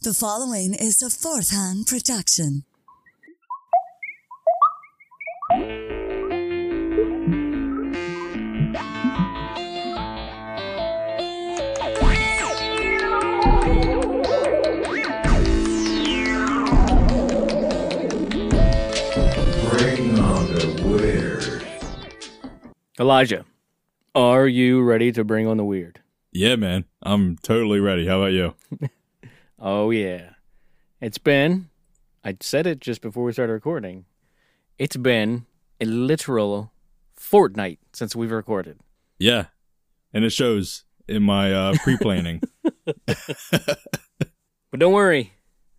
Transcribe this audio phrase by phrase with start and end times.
[0.00, 2.62] The following is a fourth hand production.
[19.68, 21.66] Bring on the weird.
[23.00, 23.44] Elijah,
[24.14, 26.00] are you ready to bring on the weird?
[26.30, 26.84] Yeah, man.
[27.02, 28.06] I'm totally ready.
[28.06, 28.54] How about you?
[29.58, 30.30] Oh, yeah.
[31.00, 31.68] It's been,
[32.24, 34.04] I said it just before we started recording,
[34.78, 35.46] it's been
[35.80, 36.72] a literal
[37.16, 38.78] fortnight since we've recorded.
[39.18, 39.46] Yeah.
[40.12, 42.40] And it shows in my uh, pre planning.
[44.70, 45.32] But don't worry,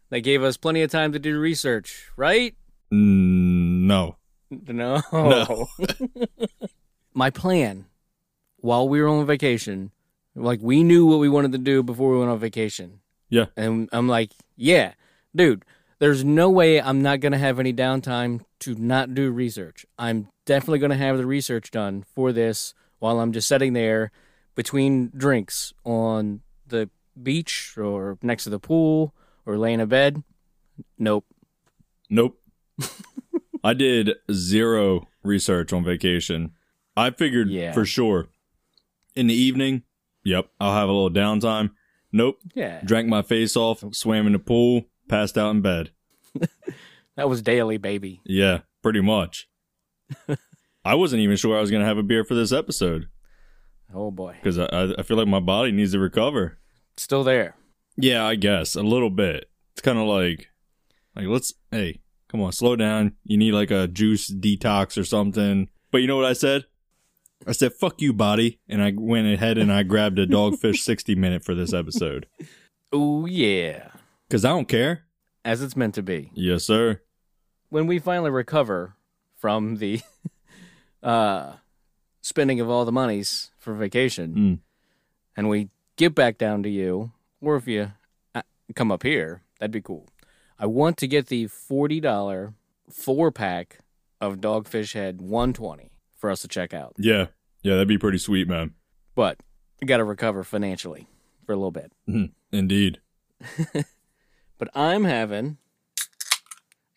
[0.10, 2.56] they gave us plenty of time to do research, right?
[2.92, 4.16] mm, no.
[4.50, 5.02] No.
[5.14, 5.68] No.
[7.14, 7.86] My plan
[8.58, 9.92] while we were on vacation,
[10.36, 13.02] like we knew what we wanted to do before we went on vacation.
[13.30, 13.46] Yeah.
[13.56, 14.94] And I'm like, yeah,
[15.36, 15.64] dude,
[16.00, 19.86] there's no way I'm not going to have any downtime to not do research.
[19.98, 24.12] I'm definitely going to have the research done for this while I'm just sitting there
[24.56, 26.90] between drinks on the
[27.22, 29.14] beach or next to the pool
[29.46, 30.24] or laying in bed.
[30.98, 31.26] Nope.
[32.10, 32.42] Nope.
[33.64, 36.52] I did zero research on vacation.
[36.96, 37.74] I figured Yeah.
[37.74, 38.30] for sure
[39.16, 39.84] in the evening,
[40.24, 41.72] yep, I'll have a little downtime.
[42.12, 42.40] Nope.
[42.56, 42.82] Yeah.
[42.84, 45.92] Drank my face off, swam in the pool, passed out in bed.
[47.16, 48.22] That was daily, baby.
[48.24, 49.50] Yeah, pretty much.
[50.86, 53.10] I wasn't even sure I was going to have a beer for this episode
[53.94, 54.36] Oh boy.
[54.42, 56.60] because I, I, I feel like my body needs to recover.
[56.96, 57.56] Still there.
[57.98, 59.50] Yeah, I guess a little bit.
[59.74, 60.48] It's kind of like,
[61.14, 62.00] like let's, hey,
[62.30, 63.16] come on, slow down.
[63.26, 65.68] You need like a juice detox or something.
[65.92, 66.68] But you know what I said?
[67.48, 71.16] I said, "Fuck you, body," and I went ahead and I grabbed a Dogfish sixty
[71.16, 72.28] minute for this episode
[72.92, 73.92] Oh yeah.
[74.28, 75.06] because I don't care.
[75.46, 76.32] As it's meant to be.
[76.34, 77.02] Yes, sir.
[77.70, 78.96] when we finally recover
[79.38, 80.02] from the
[81.04, 81.54] uh,
[82.22, 84.60] spending of all the monies for vacation, Mm.
[85.38, 87.92] and we get back down to you, or if you
[88.36, 88.42] uh,
[88.76, 90.08] come up here, that'd be cool.
[90.58, 92.54] I want to get the forty dollar
[92.90, 93.80] four pack
[94.20, 97.28] of Dogfish Head one twenty for us to check out, Yeah,
[97.64, 98.76] yeah, that'd be pretty sweet, man.
[99.16, 99.40] but
[99.82, 101.08] we got to recover financially
[101.46, 101.92] for a little bit.
[102.08, 102.26] Mm-hmm.
[102.56, 103.00] Indeed.
[104.58, 105.58] But I'm having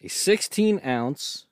[0.03, 1.47] a 16 ounce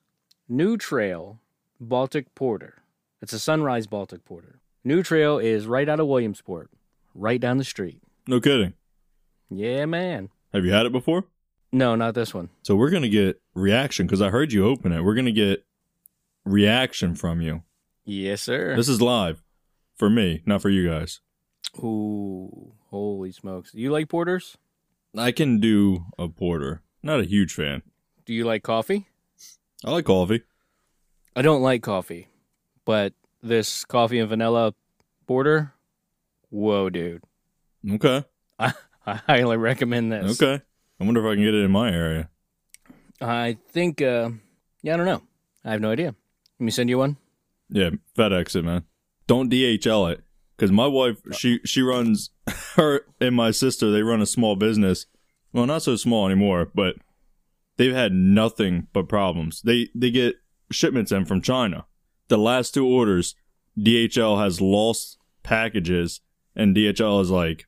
[0.49, 1.39] New Trail
[1.79, 2.83] Baltic Porter.
[3.21, 4.59] It's a Sunrise Baltic Porter.
[4.83, 6.69] New Trail is right out of Williamsport,
[7.15, 8.01] right down the street.
[8.27, 8.73] No kidding.
[9.49, 10.29] Yeah, man.
[10.53, 11.23] Have you had it before?
[11.71, 12.49] No, not this one.
[12.63, 15.01] So we're gonna get reaction because I heard you open it.
[15.05, 15.63] We're gonna get
[16.45, 17.63] reaction from you.
[18.05, 18.75] Yes, sir.
[18.75, 19.43] This is live
[19.95, 21.19] for me, not for you guys.
[21.77, 23.73] Ooh, holy smokes.
[23.73, 24.57] You like porters?
[25.15, 26.81] I can do a porter.
[27.03, 27.81] Not a huge fan.
[28.25, 29.07] Do you like coffee?
[29.83, 30.43] I like coffee.
[31.35, 32.27] I don't like coffee,
[32.85, 34.73] but this coffee and vanilla
[35.27, 35.73] porter,
[36.49, 37.23] whoa, dude.
[37.89, 38.23] Okay.
[38.59, 38.73] I,
[39.05, 40.41] I highly recommend this.
[40.41, 40.61] Okay.
[40.99, 42.29] I wonder if I can get it in my area.
[43.19, 44.29] I think, uh,
[44.81, 45.21] yeah, I don't know.
[45.63, 46.15] I have no idea.
[46.61, 47.17] Let me send you one.
[47.71, 48.83] Yeah, FedEx it, man.
[49.25, 50.23] Don't DHL it.
[50.55, 52.29] Because my wife, she she runs
[52.75, 53.89] her and my sister.
[53.89, 55.07] They run a small business.
[55.51, 56.97] Well, not so small anymore, but
[57.77, 59.63] they've had nothing but problems.
[59.63, 60.35] They they get
[60.71, 61.87] shipments in from China.
[62.27, 63.33] The last two orders,
[63.75, 66.21] DHL has lost packages,
[66.55, 67.65] and DHL is like,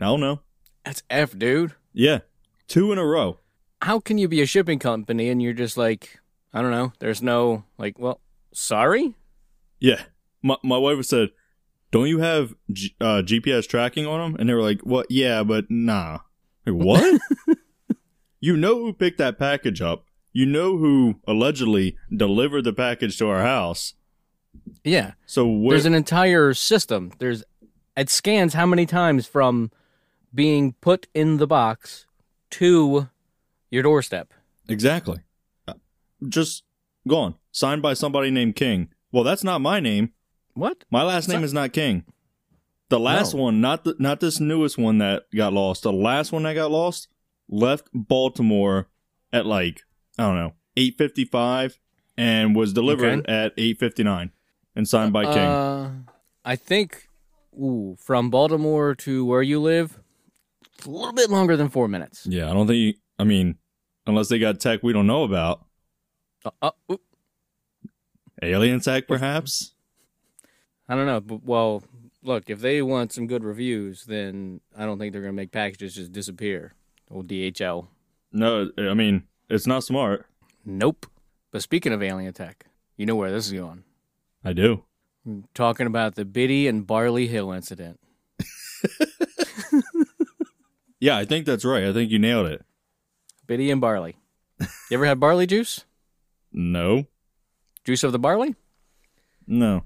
[0.00, 0.40] I don't know.
[0.86, 1.74] That's F, dude.
[1.92, 2.20] Yeah,
[2.68, 3.40] two in a row.
[3.82, 6.20] How can you be a shipping company and you're just like,
[6.54, 8.20] I don't know, there's no, like, well,
[8.52, 9.14] sorry?
[9.78, 10.02] Yeah.
[10.42, 11.30] My my wife said,
[11.90, 15.06] "Don't you have G- uh, GPS tracking on them?" And they were like, "What?
[15.10, 16.20] Yeah, but nah."
[16.66, 17.20] Like, what?
[18.40, 20.04] you know who picked that package up.
[20.32, 23.94] You know who allegedly delivered the package to our house.
[24.84, 25.12] Yeah.
[25.26, 25.74] So where?
[25.76, 27.12] There's an entire system.
[27.18, 27.42] There's,
[27.96, 29.70] it scans how many times from
[30.34, 32.06] being put in the box
[32.50, 33.08] to
[33.70, 34.32] your doorstep.
[34.68, 35.18] exactly.
[35.66, 35.74] Uh,
[36.28, 36.62] Just
[37.08, 37.34] gone.
[37.52, 38.88] Signed by somebody named King.
[39.12, 40.12] Well, that's not my name.
[40.54, 40.84] What?
[40.90, 42.04] My last name is not King.
[42.90, 43.42] The last No.
[43.42, 45.82] one, not the, not this newest one that got lost.
[45.84, 47.08] The last one that got lost
[47.48, 48.88] left Baltimore
[49.32, 49.82] at like
[50.18, 51.78] I don't know eight fifty five
[52.16, 54.32] and was delivered at eight fifty nine
[54.74, 55.38] and signed by King.
[55.38, 55.90] Uh,
[56.44, 57.08] I think,
[57.54, 60.00] ooh, from Baltimore to where you live,
[60.76, 62.26] it's a little bit longer than four minutes.
[62.28, 62.76] yeah, I don't think.
[62.78, 63.56] You, I mean,
[64.06, 65.64] unless they got tech we don't know about,
[66.44, 66.96] Uh, uh,
[68.42, 69.74] alien tech perhaps.
[70.88, 71.20] I don't know.
[71.20, 71.82] But, well,
[72.22, 75.52] look, if they want some good reviews, then I don't think they're going to make
[75.52, 76.74] packages just disappear.
[77.10, 77.88] Old DHL.
[78.32, 80.26] No, I mean it's not smart.
[80.64, 81.06] Nope.
[81.50, 82.66] But speaking of alien tech,
[82.96, 83.82] you know where this is going.
[84.44, 84.84] I do.
[85.26, 87.98] I'm talking about the Biddy and Barley Hill incident.
[91.00, 91.84] Yeah, I think that's right.
[91.84, 92.62] I think you nailed it.
[93.46, 94.16] Biddy and Barley.
[94.60, 95.86] You ever had barley juice?
[96.52, 97.06] No,
[97.84, 98.54] Juice of the barley?
[99.46, 99.84] no.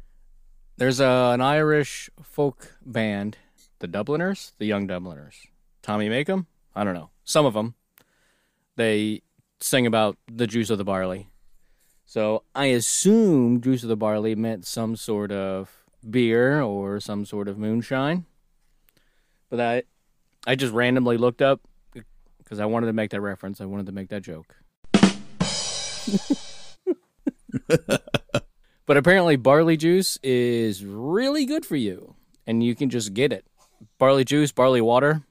[0.76, 3.38] There's a, an Irish folk band,
[3.78, 5.46] the Dubliners, the Young Dubliners.
[5.82, 6.46] Tommy Makem?
[6.74, 7.10] I don't know.
[7.22, 7.74] Some of them.
[8.74, 9.22] They
[9.60, 11.28] sing about the juice of the barley.
[12.06, 15.70] So I assume juice of the barley meant some sort of
[16.08, 18.24] beer or some sort of moonshine.
[19.48, 19.82] But I,
[20.44, 21.60] I just randomly looked up
[22.38, 23.60] because I wanted to make that reference.
[23.60, 24.56] I wanted to make that joke.
[28.86, 32.16] But apparently, barley juice is really good for you,
[32.46, 33.46] and you can just get it.
[33.98, 35.22] Barley juice, barley water,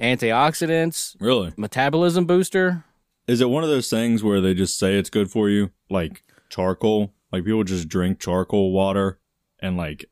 [0.00, 1.52] antioxidants, Really?
[1.56, 2.84] metabolism booster.
[3.28, 6.24] Is it one of those things where they just say it's good for you, like
[6.50, 7.12] charcoal?
[7.32, 9.18] Like people just drink charcoal water,
[9.60, 10.06] and like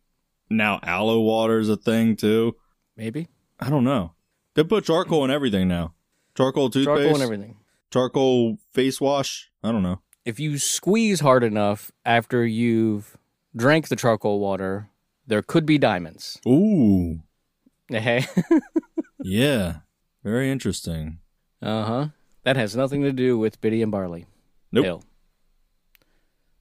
[0.48, 2.54] now aloe water is a thing too.
[2.96, 3.28] Maybe
[3.60, 4.12] I don't know.
[4.54, 5.94] They put charcoal in everything now.
[6.36, 7.56] Charcoal toothpaste, charcoal and everything.
[7.92, 9.50] charcoal face wash.
[9.62, 10.00] I don't know.
[10.24, 13.16] If you squeeze hard enough after you've
[13.56, 14.88] drank the charcoal water,
[15.26, 16.38] there could be diamonds.
[16.46, 17.20] Ooh,
[17.88, 18.24] Hey,
[19.22, 19.78] yeah,
[20.24, 21.18] very interesting.
[21.60, 22.08] uh huh.
[22.44, 24.26] That has nothing to do with Biddy and Barley.
[24.72, 24.84] Nope.
[24.84, 25.04] Hill.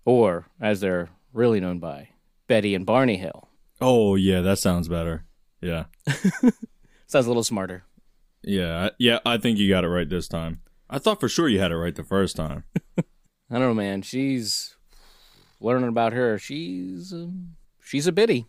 [0.05, 2.09] Or, as they're really known by,
[2.47, 3.47] Betty and Barney Hill.
[3.79, 5.25] Oh yeah, that sounds better.
[5.61, 5.85] Yeah,
[7.07, 7.83] Sounds a little smarter.
[8.43, 9.19] yeah, yeah.
[9.25, 10.61] I think you got it right this time.
[10.89, 12.63] I thought for sure you had it right the first time.
[13.51, 14.01] I don't know, man.
[14.01, 14.75] She's
[15.59, 16.39] learning about her.
[16.39, 18.45] She's um, she's a biddy.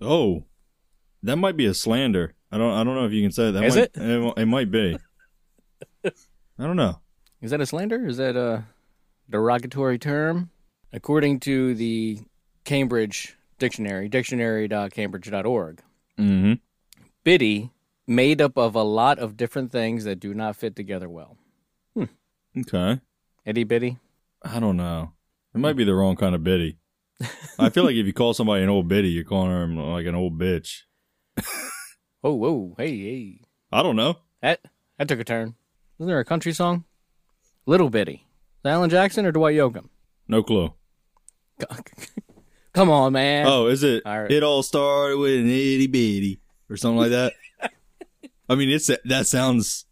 [0.00, 0.44] Oh,
[1.22, 2.34] that might be a slander.
[2.52, 2.72] I don't.
[2.72, 3.64] I don't know if you can say that.
[3.64, 3.90] Is might, it?
[3.96, 4.98] It, it might be.
[6.04, 6.10] I
[6.58, 7.00] don't know.
[7.40, 8.06] Is that a slander?
[8.06, 8.64] Is that a
[9.30, 10.50] derogatory term?
[10.92, 12.20] According to the
[12.64, 15.82] Cambridge Dictionary, dictionary.cambridge.org,
[16.18, 16.52] Mm-hmm.
[17.24, 17.70] biddy
[18.06, 21.36] made up of a lot of different things that do not fit together well.
[22.58, 23.00] Okay.
[23.44, 23.98] Itty bitty.
[24.48, 25.12] I don't know.
[25.54, 26.78] It might be the wrong kind of biddy.
[27.58, 30.14] I feel like if you call somebody an old biddy, you're calling her like an
[30.14, 30.82] old bitch.
[32.24, 33.40] Oh, whoa, hey, hey.
[33.70, 34.16] I don't know.
[34.42, 34.58] That
[34.98, 35.54] that took a turn.
[36.00, 36.82] Isn't there a country song?
[37.66, 38.26] Little Biddy.
[38.64, 39.90] Alan Jackson or Dwight Yoakam?
[40.26, 40.74] No clue.
[42.72, 43.46] Come on, man.
[43.46, 44.02] Oh, is it?
[44.04, 44.30] All right.
[44.30, 47.32] It all started with an itty bitty or something like that.
[48.48, 49.84] I mean, it's that sounds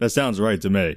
[0.00, 0.96] that sounds right to me.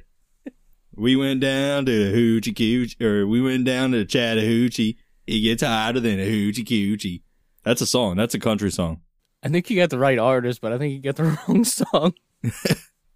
[0.96, 4.98] We went down to the hoochie coochie, or we went down to the Chattahoochee.
[5.26, 7.22] It gets hotter than a hoochie coochie.
[7.64, 8.18] That's a song.
[8.18, 9.02] That's a country song.
[9.42, 12.14] I think you got the right artist, but I think you got the wrong song.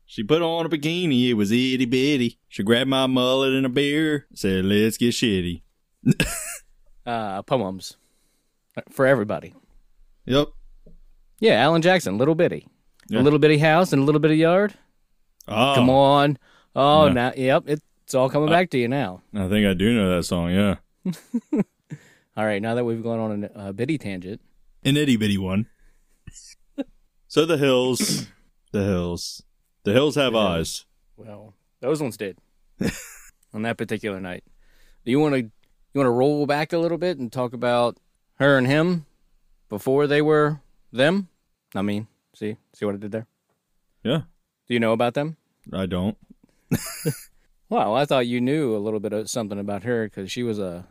[0.09, 1.27] She put on a bikini.
[1.27, 2.39] It was itty bitty.
[2.47, 4.25] She grabbed my mullet and a beer.
[4.33, 5.63] Said, "Let's get shitty."
[7.05, 7.95] Uh, poems
[8.89, 9.53] for everybody.
[10.25, 10.47] Yep.
[11.39, 12.67] Yeah, Alan Jackson, little bitty,
[13.09, 13.19] Yeah.
[13.19, 14.73] a little bitty house and a little bitty yard.
[15.47, 16.37] Oh, Come on.
[16.79, 17.13] Oh, Yeah.
[17.13, 19.21] now, yep, it's all coming back to you now.
[19.33, 20.51] I think I do know that song.
[20.51, 20.75] Yeah,
[22.37, 24.39] All right, now that we've gone on a uh, bitty tangent,
[24.85, 25.65] an itty bitty one.
[27.27, 28.27] so the hills,
[28.71, 29.41] the hills,
[29.83, 30.85] the hills have The eyes.
[31.15, 32.37] well, those ones did
[33.53, 34.43] on that particular night.
[35.03, 35.49] Do you want to you
[35.95, 37.97] want to roll back a little bit and talk about
[38.35, 39.05] her and him
[39.69, 40.61] before they were
[40.93, 41.29] them?
[41.73, 43.25] I mean, see see what I did there.
[44.03, 44.21] Yeah,
[44.67, 45.37] Do you know about them?
[45.73, 46.15] I don't.
[47.69, 50.57] Well, I thought you knew a little bit of something about her because she was
[50.57, 50.87] a.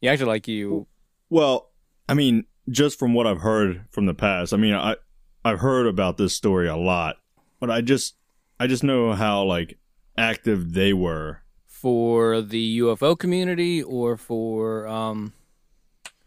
[0.00, 0.86] You acted like you.
[1.28, 1.70] Well,
[2.08, 4.96] I mean, just from what I've heard from the past, I mean, I
[5.44, 7.16] I've heard about this story a lot,
[7.58, 8.14] but I just
[8.60, 9.78] I just know how like
[10.16, 15.32] active they were for the UFO community or for um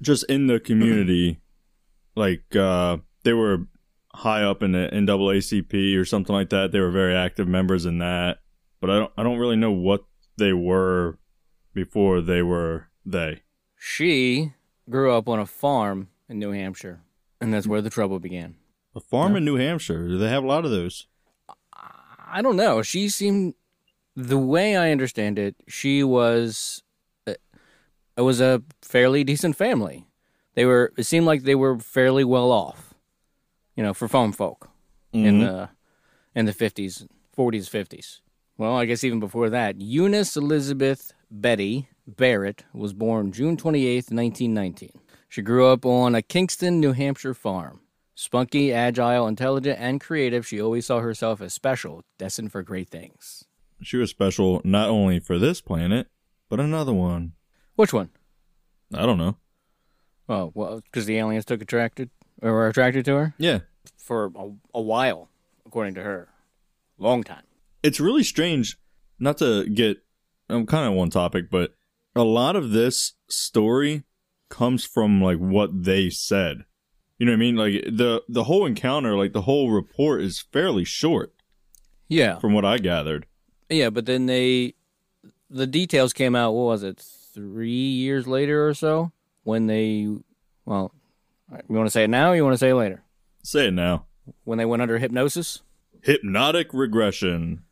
[0.01, 1.39] just in the community.
[2.15, 3.67] like uh they were
[4.13, 6.71] high up in the NAACP or something like that.
[6.71, 8.39] They were very active members in that,
[8.83, 10.03] but I don't I don't really know what
[10.37, 11.17] they were
[11.73, 13.41] before they were they.
[13.77, 14.51] she
[14.89, 16.99] grew up on a farm in New Hampshire
[17.39, 18.55] and that's where the trouble began.
[18.93, 20.07] A farm in New Hampshire.
[20.09, 21.07] Do they have a lot of those?
[22.37, 22.81] I don't know.
[22.81, 23.53] She seemed
[24.15, 26.83] the way I understand it, she was
[27.25, 27.35] uh,
[28.17, 30.05] it was a fairly decent family.
[30.55, 32.93] They were it seemed like they were fairly well off.
[33.77, 34.69] You know, for farm folk
[35.13, 35.39] in Mhm.
[35.39, 35.69] the
[36.35, 38.19] in the 50s, 40s, 50s.
[38.57, 44.91] Well, I guess even before that, Eunice Elizabeth Betty Barrett was born June 28th, 1919.
[45.29, 47.79] She grew up on a Kingston, New Hampshire farm.
[48.15, 53.45] Spunky, agile, intelligent, and creative, she always saw herself as special, destined for great things.
[53.81, 56.07] She was special not only for this planet,
[56.47, 57.33] but another one.
[57.75, 58.11] Which one?
[58.93, 59.37] I don't know.
[60.29, 63.59] Oh, well, because the aliens took attracted or were attracted to her Yeah.
[63.97, 65.29] for a, a while,
[65.65, 66.29] according to her.
[66.99, 67.43] Long time.
[67.83, 68.77] It's really strange
[69.19, 69.97] not to get
[70.49, 71.73] I'm kind of one topic, but
[72.15, 74.03] a lot of this story
[74.49, 76.65] comes from like what they said.
[77.17, 77.55] You know what I mean?
[77.55, 81.33] Like the the whole encounter, like the whole report is fairly short
[82.07, 82.39] Yeah.
[82.39, 83.25] from what I gathered.
[83.69, 84.75] Yeah, but then they,
[85.49, 86.51] the details came out.
[86.51, 87.03] What was it?
[87.33, 89.11] Three years later or so,
[89.43, 90.07] when they,
[90.65, 90.93] well,
[91.51, 92.31] you want to say it now?
[92.31, 93.01] or You want to say it later?
[93.43, 94.05] Say it now.
[94.43, 95.61] When they went under hypnosis?
[96.01, 97.63] Hypnotic regression.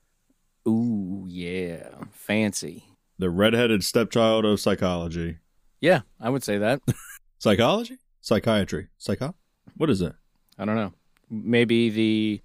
[0.67, 2.83] Ooh, yeah, fancy.
[3.17, 5.37] The redheaded stepchild of psychology.
[5.79, 6.81] Yeah, I would say that.
[7.39, 7.97] Psychology?
[8.21, 8.89] Psychiatry.
[8.99, 9.33] Psycho?
[9.75, 10.13] What is it?
[10.59, 10.93] I don't know.
[11.29, 12.41] Maybe the,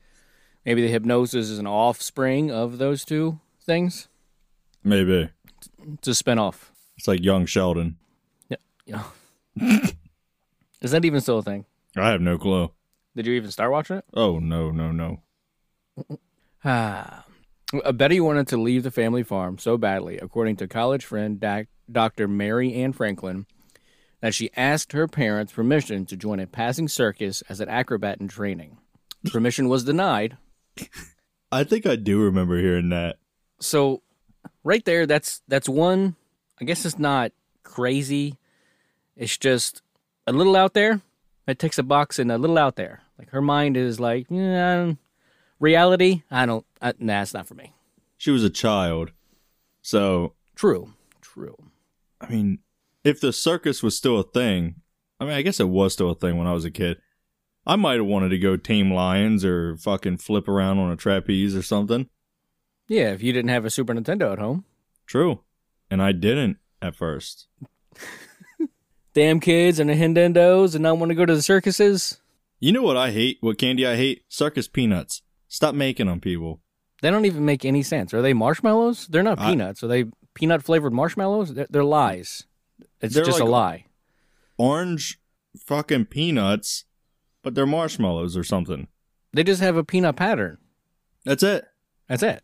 [0.64, 4.08] maybe the hypnosis is an offspring of those two things.
[4.82, 5.28] Maybe.
[5.94, 6.70] It's a spinoff.
[6.96, 7.99] It's like young Sheldon.
[8.49, 8.56] Yeah.
[8.87, 9.02] Yeah.
[10.80, 11.66] is that even still a thing?
[11.94, 12.70] I have no clue.
[13.14, 14.04] Did you even start watching it?
[14.14, 15.20] Oh no, no, no.
[16.64, 17.25] Ah.
[17.94, 22.28] Betty wanted to leave the family farm so badly, according to college friend Doc- Dr.
[22.28, 23.46] Mary Ann Franklin,
[24.20, 28.28] that she asked her parents permission to join a passing circus as an acrobat in
[28.28, 28.78] training.
[29.30, 30.37] Permission was denied.
[31.50, 33.16] I think I do remember hearing that.
[33.61, 34.02] So,
[34.62, 36.14] right there, that's that's one.
[36.61, 37.32] I guess it's not
[37.62, 38.37] crazy.
[39.16, 39.82] It's just
[40.26, 41.00] a little out there.
[41.46, 43.02] It takes a box and a little out there.
[43.18, 44.92] Like her mind is like, yeah,
[45.58, 46.22] reality.
[46.30, 46.64] I don't.
[46.80, 47.72] I, nah, it's not for me.
[48.18, 49.12] She was a child.
[49.82, 50.94] So, True.
[51.20, 51.56] True.
[52.20, 52.58] I mean,
[53.04, 54.76] if the circus was still a thing,
[55.20, 56.98] I mean, I guess it was still a thing when I was a kid.
[57.66, 61.54] I might have wanted to go tame lions or fucking flip around on a trapeze
[61.54, 62.08] or something.
[62.88, 64.64] Yeah, if you didn't have a Super Nintendo at home.
[65.06, 65.40] True.
[65.90, 67.48] And I didn't at first.
[69.14, 72.20] Damn kids and the Nintendos and not want to go to the circuses.
[72.60, 73.38] You know what I hate?
[73.40, 74.25] What candy I hate?
[74.28, 75.22] Circus peanuts.
[75.49, 76.61] Stop making them, people.
[77.03, 78.12] They don't even make any sense.
[78.15, 79.07] Are they marshmallows?
[79.09, 79.83] They're not I- peanuts.
[79.83, 81.55] Are they peanut flavored marshmallows?
[81.55, 82.45] They're, they're lies.
[83.00, 83.85] It's They're just a like- lie.
[84.59, 85.21] Orange
[85.59, 86.85] fucking peanuts,
[87.43, 88.88] but they're marshmallows or something.
[89.33, 90.59] They just have a peanut pattern.
[91.25, 91.67] That's it.
[92.09, 92.43] That's it.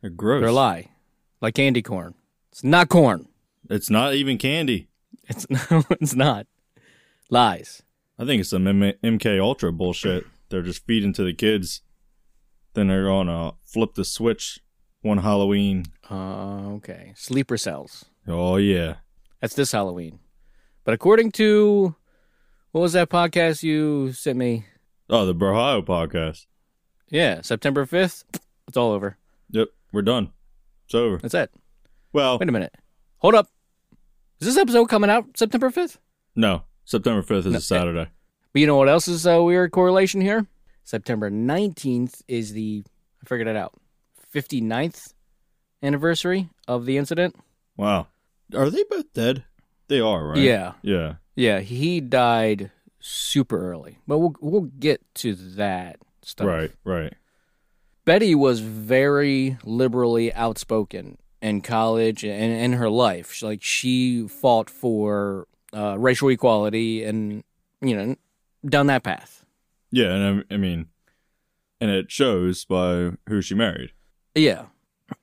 [0.00, 0.40] They're gross.
[0.42, 0.90] They're a lie.
[1.40, 2.14] Like candy corn.
[2.52, 3.28] It's not corn.
[3.68, 4.88] It's not even candy.
[5.28, 6.46] It's no, it's not.
[7.30, 7.82] Lies.
[8.18, 10.24] I think it's some M- MK Ultra bullshit.
[10.48, 11.82] They're just feeding to the kids.
[12.76, 14.60] Then they're gonna flip the switch
[15.00, 15.86] one Halloween.
[16.10, 17.14] Uh, okay.
[17.16, 18.04] Sleeper cells.
[18.28, 18.96] Oh yeah.
[19.40, 20.18] That's this Halloween.
[20.84, 21.94] But according to
[22.72, 24.66] what was that podcast you sent me?
[25.08, 26.44] Oh, the Brohio podcast.
[27.08, 28.24] Yeah, September fifth.
[28.68, 29.16] It's all over.
[29.52, 30.32] Yep, we're done.
[30.84, 31.16] It's over.
[31.16, 31.50] That's it.
[32.12, 32.74] Well, Wait a minute.
[33.20, 33.48] Hold up.
[34.38, 35.98] Is this episode coming out September fifth?
[36.34, 36.64] no.
[36.84, 38.10] September fifth is No, a Saturday.
[38.52, 40.46] But you know what else is a weird correlation here?
[40.86, 42.84] September 19th is the,
[43.20, 43.74] I figured it out,
[44.32, 45.12] 59th
[45.82, 47.34] anniversary of the incident.
[47.76, 48.06] Wow.
[48.54, 49.42] Are they both dead?
[49.88, 50.38] They are, right?
[50.38, 50.74] Yeah.
[50.82, 51.14] Yeah.
[51.34, 53.98] Yeah, he died super early.
[54.06, 56.46] But we'll, we'll get to that stuff.
[56.46, 56.70] Right.
[56.84, 57.12] Right.
[58.04, 63.32] Betty was very liberally outspoken in college and in her life.
[63.32, 67.42] She- Like she fought for uh, racial equality and,
[67.80, 68.16] you know,
[68.64, 69.44] down that path.
[69.96, 70.88] Yeah, and I, I mean,
[71.80, 73.92] and it shows by who she married.
[74.34, 74.66] Yeah.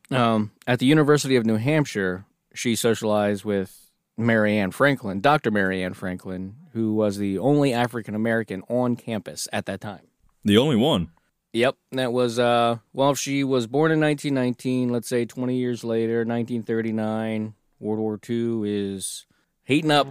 [0.10, 2.26] Um, at the University of New Hampshire,
[2.56, 5.52] she socialized with Mary Ann Franklin, Dr.
[5.52, 10.08] Mary Ann Franklin, who was the only African American on campus at that time.
[10.44, 11.12] The only one.
[11.52, 16.26] Yep, that was uh well she was born in 1919, let's say 20 years later,
[16.26, 19.28] 1939, World War II is
[19.66, 20.08] heating up.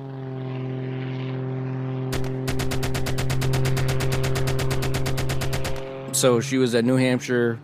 [6.23, 7.59] So she was at New Hampshire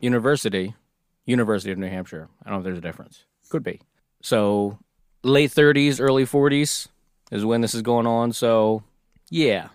[0.00, 0.76] University,
[1.24, 2.28] University of New Hampshire.
[2.40, 3.24] I don't know if there's a difference.
[3.48, 3.80] Could be.
[4.22, 4.78] So
[5.24, 6.86] late 30s, early 40s
[7.32, 8.32] is when this is going on.
[8.32, 8.84] So
[9.28, 9.70] yeah,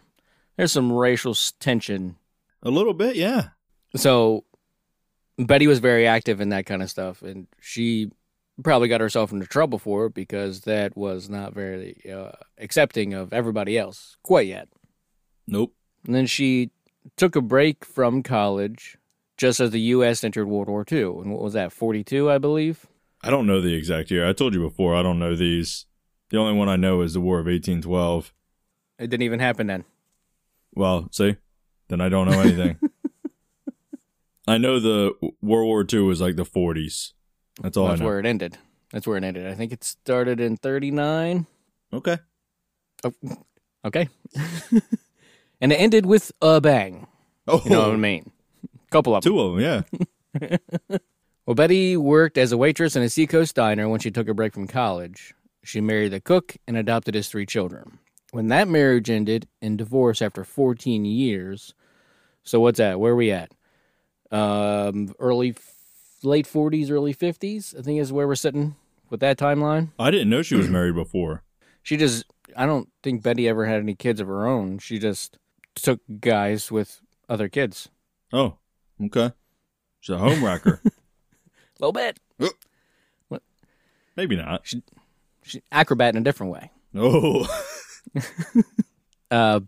[0.56, 2.16] there's some racial tension
[2.64, 3.50] A little bit, yeah.
[3.98, 4.46] so
[5.38, 8.12] Betty was very active in that kind of stuff, and she
[8.64, 13.34] probably got herself into trouble for it because that was not very uh, accepting of
[13.34, 14.70] everybody else quite yet.
[15.48, 15.74] Nope.
[16.06, 16.72] And then she
[17.18, 18.98] took a break from college
[19.38, 20.24] just as the U.S.
[20.24, 21.02] entered World War II.
[21.04, 22.86] And what was that, 42, I believe?
[23.24, 24.28] I don't know the exact year.
[24.28, 25.86] I told you before, I don't know these.
[26.30, 28.34] The only one I know is the War of 1812.
[29.00, 29.84] It didn't even happen then.
[30.74, 31.36] Well, see,
[31.90, 32.78] then I don't know anything.
[34.48, 37.14] I know the World War II was like the 40s.
[37.62, 38.10] That's all That's I know.
[38.10, 38.58] where it ended.
[38.92, 39.48] That's where it ended.
[39.48, 41.46] I think it started in 39.
[41.94, 42.18] Okay.
[43.04, 43.14] Oh,
[43.86, 44.10] okay.
[45.62, 47.08] and it ended with a bang.
[47.48, 48.32] Oh, You know what I mean?
[48.90, 49.32] Couple of them.
[49.32, 49.86] two of them.
[50.40, 50.58] Yeah.
[51.48, 54.54] Well, Betty worked as a waitress in a Seacoast diner when she took a break
[54.54, 55.34] from college.
[55.64, 57.98] She married the cook and adopted his three children.
[58.32, 61.74] When that marriage ended in divorce after 14 years,
[62.44, 63.00] so what's that?
[63.00, 63.52] Where are we at?
[64.32, 65.56] Um, early,
[66.24, 68.76] late 40s, early 50s, I think is where we're sitting
[69.10, 69.90] with that timeline.
[69.98, 71.42] I didn't know she was married before.
[71.82, 72.24] She just,
[72.56, 74.78] I don't think Betty ever had any kids of her own.
[74.78, 75.40] She just
[75.76, 77.90] took guys with other kids.
[78.34, 78.58] Oh,
[79.06, 79.32] okay.
[80.00, 80.82] She's a home wrecker.
[80.86, 80.90] A
[81.80, 82.20] little bit.
[83.28, 83.42] What?
[84.16, 84.72] Maybe not.
[85.44, 86.72] She acrobat in a different way.
[86.96, 87.48] Oh,
[89.32, 89.62] Uh,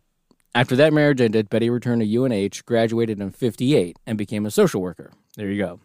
[0.54, 4.82] after that marriage ended, Betty returned to UNH, graduated in 58, and became a social
[4.82, 5.14] worker.
[5.38, 5.80] There you go.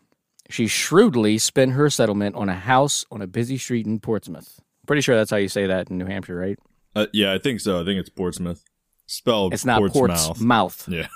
[0.51, 4.61] She shrewdly spent her settlement on a house on a busy street in Portsmouth.
[4.87, 6.59] Pretty sure that's how you say that in New Hampshire, right?
[6.97, 7.81] uh, yeah, I think so.
[7.81, 8.65] I think it's Portsmouth.
[9.11, 10.37] Spelled It's not Portsmouth.
[10.37, 10.87] Portsmouth.
[10.89, 11.09] Yeah.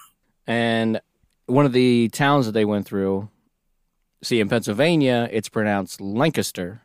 [0.46, 1.00] And
[1.46, 3.28] one of the towns that they went through,
[4.22, 6.80] see, in Pennsylvania, it's pronounced Lancaster.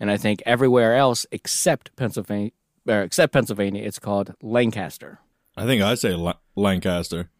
[0.00, 2.50] And I think everywhere else except Pennsylvania,
[2.88, 5.20] or except Pennsylvania, it's called Lancaster.
[5.56, 7.30] I think I say La- Lancaster.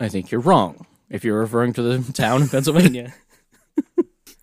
[0.00, 3.14] I think you're wrong if you're referring to the town in Pennsylvania.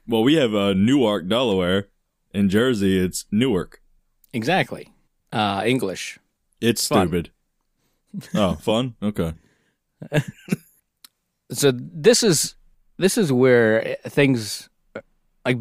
[0.08, 1.88] Well, we have uh, Newark, Delaware.
[2.32, 3.82] In Jersey, it's Newark.
[4.34, 4.90] exactly.
[5.32, 6.20] Uh, English.
[6.62, 7.08] It's Fun.
[7.08, 7.32] stupid.
[8.36, 8.96] oh, fun?
[9.02, 9.34] Okay.
[11.52, 12.56] So this is
[12.98, 14.70] this is where things
[15.46, 15.58] like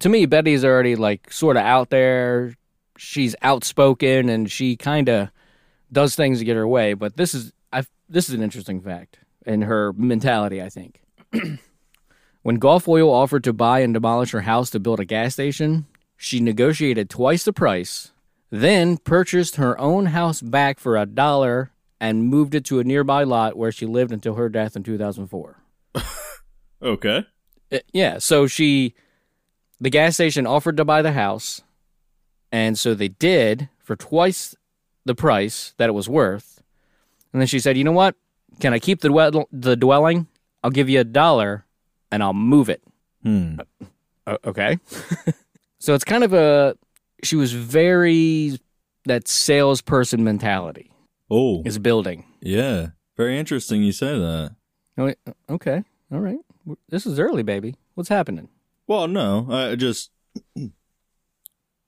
[0.00, 2.54] to me Betty's already like sort of out there.
[2.98, 5.30] She's outspoken and she kind of
[5.90, 9.18] does things to get her way, but this is I this is an interesting fact
[9.46, 11.02] in her mentality, I think.
[12.42, 15.86] when Gulf Oil offered to buy and demolish her house to build a gas station,
[16.16, 18.12] she negotiated twice the price,
[18.50, 21.71] then purchased her own house back for a dollar
[22.02, 25.62] and moved it to a nearby lot where she lived until her death in 2004.
[26.82, 27.24] Okay.
[27.70, 28.94] Uh, yeah, so she,
[29.80, 31.62] the gas station offered to buy the house,
[32.50, 34.56] and so they did for twice
[35.04, 36.60] the price that it was worth.
[37.32, 38.16] And then she said, "You know what?
[38.58, 40.26] Can I keep the dwell- the dwelling?
[40.64, 41.66] I'll give you a dollar,
[42.10, 42.82] and I'll move it."
[43.22, 43.60] Hmm.
[44.26, 44.80] Uh, okay.
[45.78, 46.76] so it's kind of a
[47.22, 48.58] she was very
[49.04, 50.91] that salesperson mentality
[51.30, 52.24] Oh, is building.
[52.40, 52.88] yeah.
[53.16, 54.56] Very interesting you say that.
[54.98, 55.12] Oh,
[55.50, 56.38] Okay, all right.
[56.88, 57.76] This is early, baby.
[57.94, 58.48] What's happening?
[58.86, 60.10] Well, no, I just.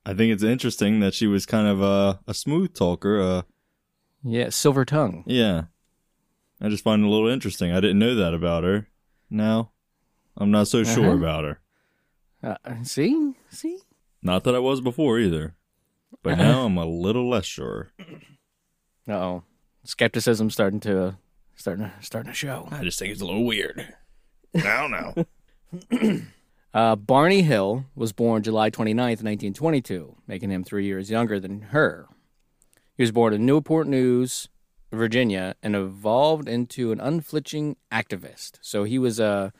[0.06, 3.20] I think it's interesting that she was kind of a, a smooth talker.
[3.20, 3.42] Uh,
[4.22, 5.24] Yeah, silver tongue.
[5.26, 5.64] yeah.
[6.60, 7.72] I just find it a little interesting.
[7.72, 8.88] I didn't know that about her.
[9.28, 9.72] Now,
[10.36, 11.16] I'm not so sure Uh-huh.
[11.16, 11.60] about her.
[12.42, 13.78] Uh, see, see.
[14.22, 15.56] Not that I was before either.
[16.22, 17.92] But now I'm a little less sure.
[19.08, 19.42] Uh oh,
[19.84, 21.16] skepticism starting to
[21.56, 22.68] starting to starting to show.
[22.70, 23.94] I just think it's a little weird.
[24.54, 24.90] I don't
[26.00, 26.20] know.
[26.74, 32.08] Uh, Barney Hill was born July 29th, 1922, making him three years younger than her.
[32.96, 34.48] He was born in Newport News,
[34.90, 38.58] Virginia, and evolved into an unflinching activist.
[38.60, 39.52] So he was a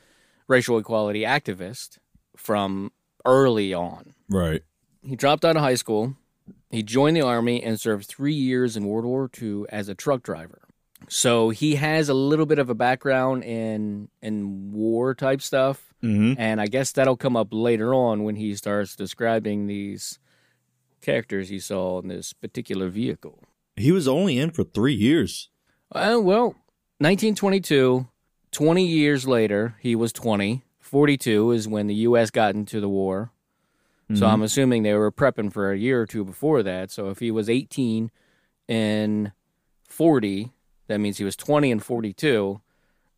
[0.49, 1.99] racial equality activist
[2.35, 2.91] from
[3.23, 4.13] early on.
[4.29, 4.61] right.
[5.01, 6.17] He dropped out of high school.
[6.71, 10.23] He joined the army and served three years in World War II as a truck
[10.23, 10.61] driver.
[11.07, 16.39] So he has a little bit of a background in in war type stuff, Mm-hmm.
[16.39, 20.19] and I guess that'll come up later on when he starts describing these
[21.01, 23.39] characters he saw in this particular vehicle.
[23.75, 25.49] He was only in for three years.
[25.91, 26.55] Uh, well,
[26.99, 28.07] 1922,
[28.51, 30.63] 20 years later, he was 20.
[30.79, 32.29] 42 is when the U.S.
[32.29, 33.31] got into the war.
[34.13, 34.43] So I'm mm-hmm.
[34.43, 36.91] assuming they were prepping for a year or two before that.
[36.91, 38.11] So if he was 18
[38.69, 39.31] and
[39.89, 40.51] 40,
[40.87, 42.61] that means he was 20 and 42,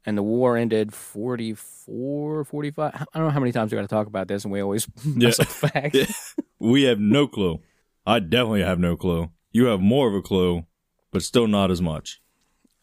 [0.05, 2.93] and the war ended 44, 45.
[2.95, 4.87] I don't know how many times we got to talk about this, and we always
[5.05, 5.43] mess Yeah.
[5.43, 5.95] up facts.
[5.95, 6.05] Yeah.
[6.59, 7.59] We have no clue.
[8.03, 9.29] I definitely have no clue.
[9.51, 10.65] You have more of a clue,
[11.11, 12.19] but still not as much.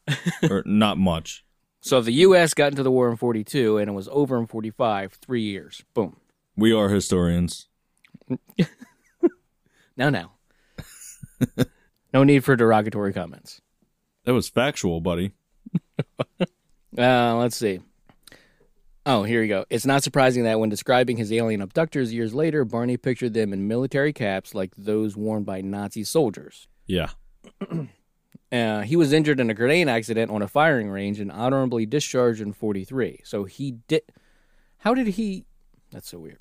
[0.49, 1.45] or not much.
[1.81, 2.55] So the U.S.
[2.55, 5.83] got into the war in 42 and it was over in 45, three years.
[5.93, 6.17] Boom.
[6.57, 7.67] We are historians.
[9.97, 10.33] No, no.
[12.13, 13.61] no need for derogatory comments.
[14.25, 15.33] That was factual, buddy.
[16.97, 17.81] Uh, let's see.
[19.05, 19.65] Oh, here you go.
[19.69, 23.67] It's not surprising that when describing his alien abductors years later, Barney pictured them in
[23.67, 26.69] military caps like those worn by Nazi soldiers.
[26.87, 27.09] Yeah.
[28.53, 32.41] Uh, he was injured in a grenade accident on a firing range and honorably discharged
[32.41, 33.23] in 43.
[33.25, 34.03] So he did.
[34.79, 35.45] How did he.
[35.91, 36.39] That's so weird.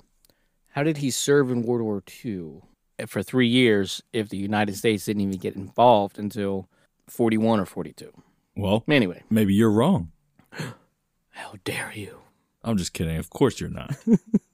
[0.74, 2.62] How did he serve in World War II
[3.06, 6.68] for three years if the United States didn't even get involved until
[7.08, 8.10] 41 or 42?
[8.56, 10.10] Well, Anyway, maybe you're wrong.
[11.30, 12.18] how dare you?
[12.62, 13.16] I'm just kidding.
[13.16, 13.94] Of course you're not.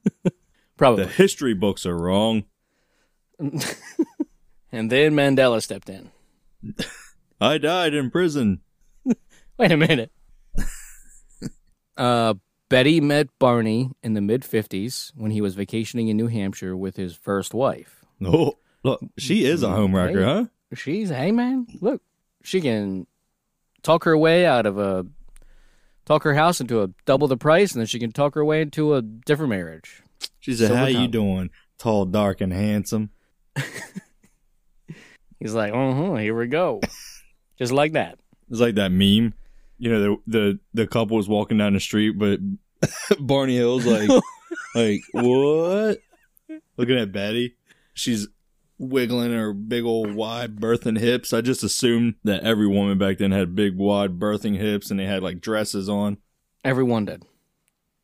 [0.77, 1.05] Probably.
[1.05, 2.45] the history books are wrong.
[4.71, 6.11] And then Mandela stepped in.
[7.41, 8.61] I died in prison.
[9.57, 10.11] Wait a minute.
[11.97, 12.35] uh,
[12.71, 16.95] Betty met Barney in the mid 50s when he was vacationing in New Hampshire with
[16.95, 18.05] his first wife.
[18.23, 20.23] Oh, look, she is a homewrecker, Hey.
[20.23, 20.45] huh?
[20.73, 22.01] She's, hey man, look,
[22.43, 23.05] she can
[23.83, 25.05] talk her way out of a,
[26.05, 28.61] talk her house into a double the price, and then she can talk her way
[28.61, 30.01] into a different marriage.
[30.39, 31.49] She said, Silver "How you doing?
[31.77, 33.09] Tall, dark, and handsome."
[35.39, 36.79] He's like, uh huh, here we go.
[37.57, 38.17] Just like that.
[38.49, 39.33] It's like that meme.
[39.81, 42.39] You know, the the the couple was walking down the street, but
[43.19, 44.09] Barney Hill's like,
[44.75, 45.97] like what?
[46.77, 47.55] Looking at Betty,
[47.95, 48.27] she's
[48.77, 51.33] wiggling her big old wide birthing hips.
[51.33, 55.07] I just assumed that every woman back then had big wide birthing hips, and they
[55.07, 56.17] had like dresses on.
[56.63, 57.23] Everyone did.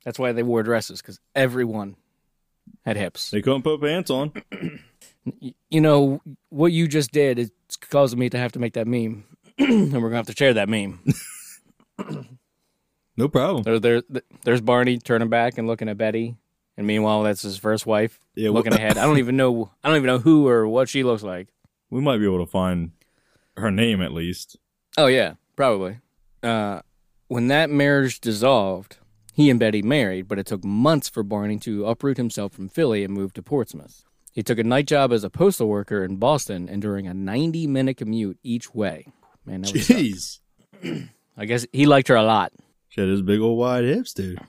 [0.03, 1.95] That's why they wore dresses, because everyone
[2.87, 3.29] had hips.
[3.29, 4.33] They couldn't put pants on.
[5.69, 7.51] You know what you just did is
[7.89, 9.25] causing me to have to make that meme,
[9.59, 11.03] and we're gonna have to share that meme.
[13.17, 13.63] No problem.
[13.63, 14.01] There, there,
[14.43, 16.35] there's Barney turning back and looking at Betty,
[16.77, 18.97] and meanwhile that's his first wife Yeah, looking we- ahead.
[18.97, 19.71] I don't even know.
[19.83, 21.47] I don't even know who or what she looks like.
[21.89, 22.91] We might be able to find
[23.55, 24.57] her name at least.
[24.97, 25.97] Oh yeah, probably.
[26.43, 26.81] Uh,
[27.27, 28.97] when that marriage dissolved,
[29.33, 33.03] he and Betty married, but it took months for Barney to uproot himself from Philly
[33.03, 34.03] and move to Portsmouth.
[34.31, 38.37] He took a night job as a postal worker in Boston, enduring a 90-minute commute
[38.43, 39.07] each way.
[39.45, 39.73] Man, that.
[39.73, 40.39] Jeez,
[41.37, 42.51] I guess he liked her a lot.
[42.89, 44.39] she had his big old wide hips, dude.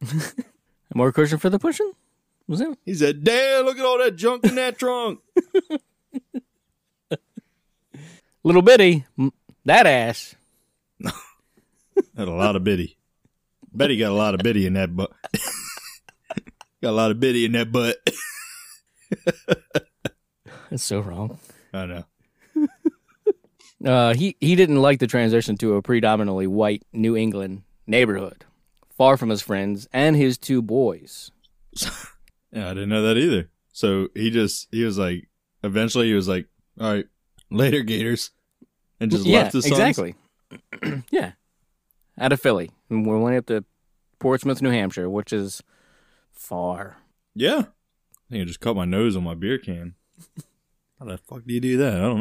[0.94, 1.92] More cushion for the pushing?
[2.46, 2.78] Was it?
[2.86, 5.20] He said, "Damn, look at all that junk in that trunk."
[8.42, 9.04] Little bitty,
[9.66, 10.34] that ass.
[12.16, 12.96] Had a lot of bitty.
[13.72, 15.10] Betty got a lot of bitty in that butt.
[16.82, 17.96] got a lot of bitty in that butt.
[20.70, 21.38] That's so wrong.
[21.74, 22.04] I know.
[23.84, 28.44] Uh, he he didn't like the transition to a predominantly white New England neighborhood,
[28.90, 31.30] far from his friends and his two boys.
[32.52, 33.50] Yeah, I didn't know that either.
[33.72, 35.28] So he just he was like,
[35.62, 36.46] eventually he was like,
[36.80, 37.06] "All right,
[37.50, 38.30] later, Gators,"
[39.00, 39.78] and just yeah, left his sons.
[39.78, 40.14] exactly.
[41.10, 41.32] yeah,
[42.18, 43.64] out of Philly, and we went up to
[44.18, 45.62] Portsmouth, New Hampshire, which is
[46.32, 46.96] far.
[47.34, 49.94] Yeah, I think I just cut my nose on my beer can.
[50.98, 51.94] How the fuck do you do that?
[51.94, 52.18] I don't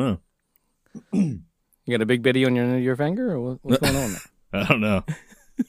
[1.14, 1.40] know.
[1.88, 4.22] You got a big bitty on your your finger, or what, what's going on there?
[4.62, 5.04] I don't know.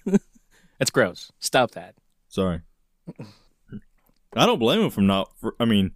[0.78, 1.30] That's gross.
[1.38, 1.94] Stop that.
[2.28, 2.62] Sorry.
[4.34, 5.30] I don't blame him for not.
[5.40, 5.92] For, I mean,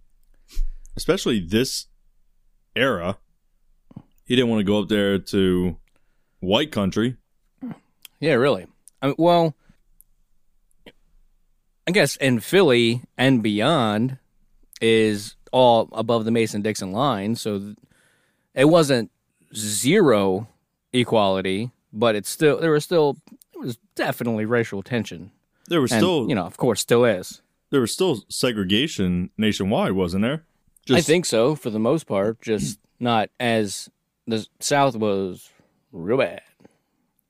[0.95, 1.87] especially this
[2.73, 3.17] era,
[4.23, 5.77] he didn't want to go up there to
[6.39, 7.17] white country.
[8.21, 8.67] Yeah, really.
[9.01, 9.55] I mean, well,
[11.85, 14.19] I guess in Philly and beyond
[14.79, 17.75] is all above the Mason Dixon line, so
[18.55, 19.11] it wasn't
[19.55, 20.47] zero
[20.91, 23.17] equality, but it's still there was still
[23.53, 25.31] there was definitely racial tension.
[25.67, 27.41] There was And, still, you know, of course, still is.
[27.69, 30.43] there was still segregation nationwide, wasn't there?
[30.91, 33.89] I think so for the most part, just not as
[34.27, 35.49] the South was
[35.91, 36.41] real bad.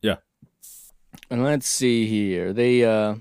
[0.01, 0.17] Yeah.
[1.29, 2.51] And let's see here.
[2.53, 3.15] They uh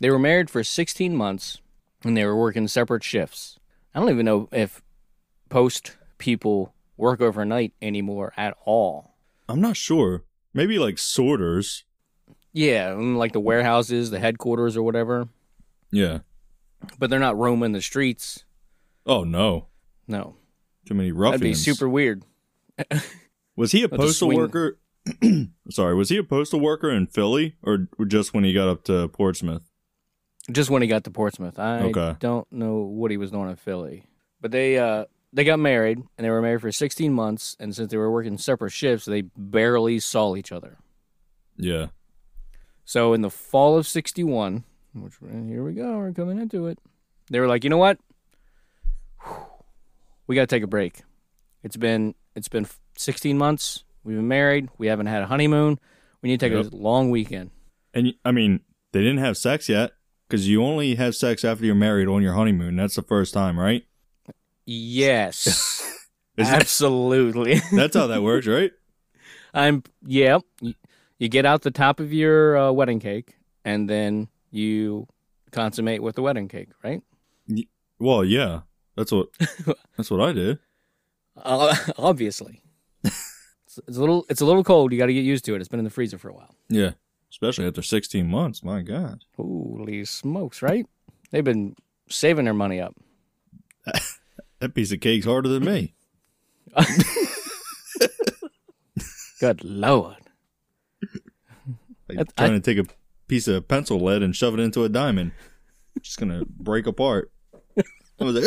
[0.00, 1.60] they were married for 16 months
[2.04, 3.58] and they were working separate shifts.
[3.94, 4.82] I don't even know if
[5.48, 9.14] post people work overnight anymore at all.
[9.48, 10.24] I'm not sure.
[10.54, 11.84] Maybe like sorters.
[12.52, 15.28] Yeah, like the warehouses, the headquarters or whatever,
[15.92, 16.20] Yeah.
[16.98, 18.44] but they're not roaming the streets.
[19.04, 19.66] Oh no,
[20.08, 20.36] No.
[20.86, 21.40] too many ruffians.
[21.40, 22.22] That'd be super weird.
[23.56, 24.78] Was he a postal swing- worker?
[25.70, 29.06] Sorry, was he a postal worker in Philly or just when he got up to
[29.08, 29.62] Portsmouth?
[30.50, 31.58] Just when he got to Portsmouth.
[31.60, 32.16] I Okay.
[32.18, 34.04] don't know what he was doing in Philly.
[34.40, 37.90] But they uh they got married and they were married for 16 months and since
[37.90, 40.78] they were working separate shifts, they barely saw each other.
[41.56, 41.86] Yeah.
[42.84, 46.78] So in the fall of 61, which here we go, we're coming into it.
[47.30, 47.98] They were like, "You know what?
[50.26, 51.02] We got to take a break.
[51.62, 53.84] It's been it's been 16 months.
[54.04, 54.68] We've been married.
[54.78, 55.78] We haven't had a honeymoon.
[56.22, 56.72] We need to take Yep.
[56.72, 57.50] a long weekend."
[57.92, 58.60] And I mean,
[58.92, 59.92] they didn't have sex yet
[60.28, 62.76] because you only have sex after you're married on your honeymoon.
[62.76, 63.84] That's the first time, right?
[64.66, 65.82] Yes.
[66.36, 67.62] That- Absolutely.
[67.72, 68.70] that's how that works, right?
[69.54, 70.40] I'm yeah.
[70.60, 75.08] You, get out the top of your uh, wedding cake, and then you
[75.50, 77.00] consummate with the wedding cake, right?
[77.98, 78.60] Well, yeah,
[78.96, 79.28] that's what
[79.96, 80.58] that's what I did.
[81.42, 82.60] Uh, obviously,
[83.02, 84.92] it's, it's a little it's a little cold.
[84.92, 85.60] You got to get used to it.
[85.60, 86.54] It's been in the freezer for a while.
[86.68, 86.90] Yeah,
[87.30, 88.62] especially after 16 months.
[88.62, 90.60] My God, Holy smokes!
[90.60, 90.84] Right?
[91.30, 91.76] They've been
[92.10, 92.94] saving their money up.
[94.60, 95.94] That piece of cake's harder than me.
[99.40, 100.16] Good lord!
[102.08, 102.84] Like trying to take a
[103.28, 105.32] piece of pencil lead and shove it into a diamond,
[106.00, 107.30] just gonna break apart.
[107.78, 108.44] I was like,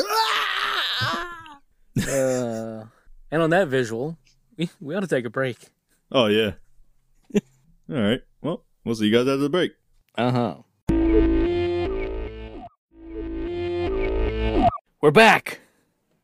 [1.02, 1.60] "Ah!"
[2.08, 2.86] Uh,
[3.32, 4.17] and on that visual,
[4.58, 5.58] we, we ought to take a break.
[6.12, 6.54] oh yeah.
[7.91, 8.22] All right.
[8.41, 9.74] Well, we'll see you guys after the break.
[10.15, 10.56] Uh huh.
[15.02, 15.62] We're back.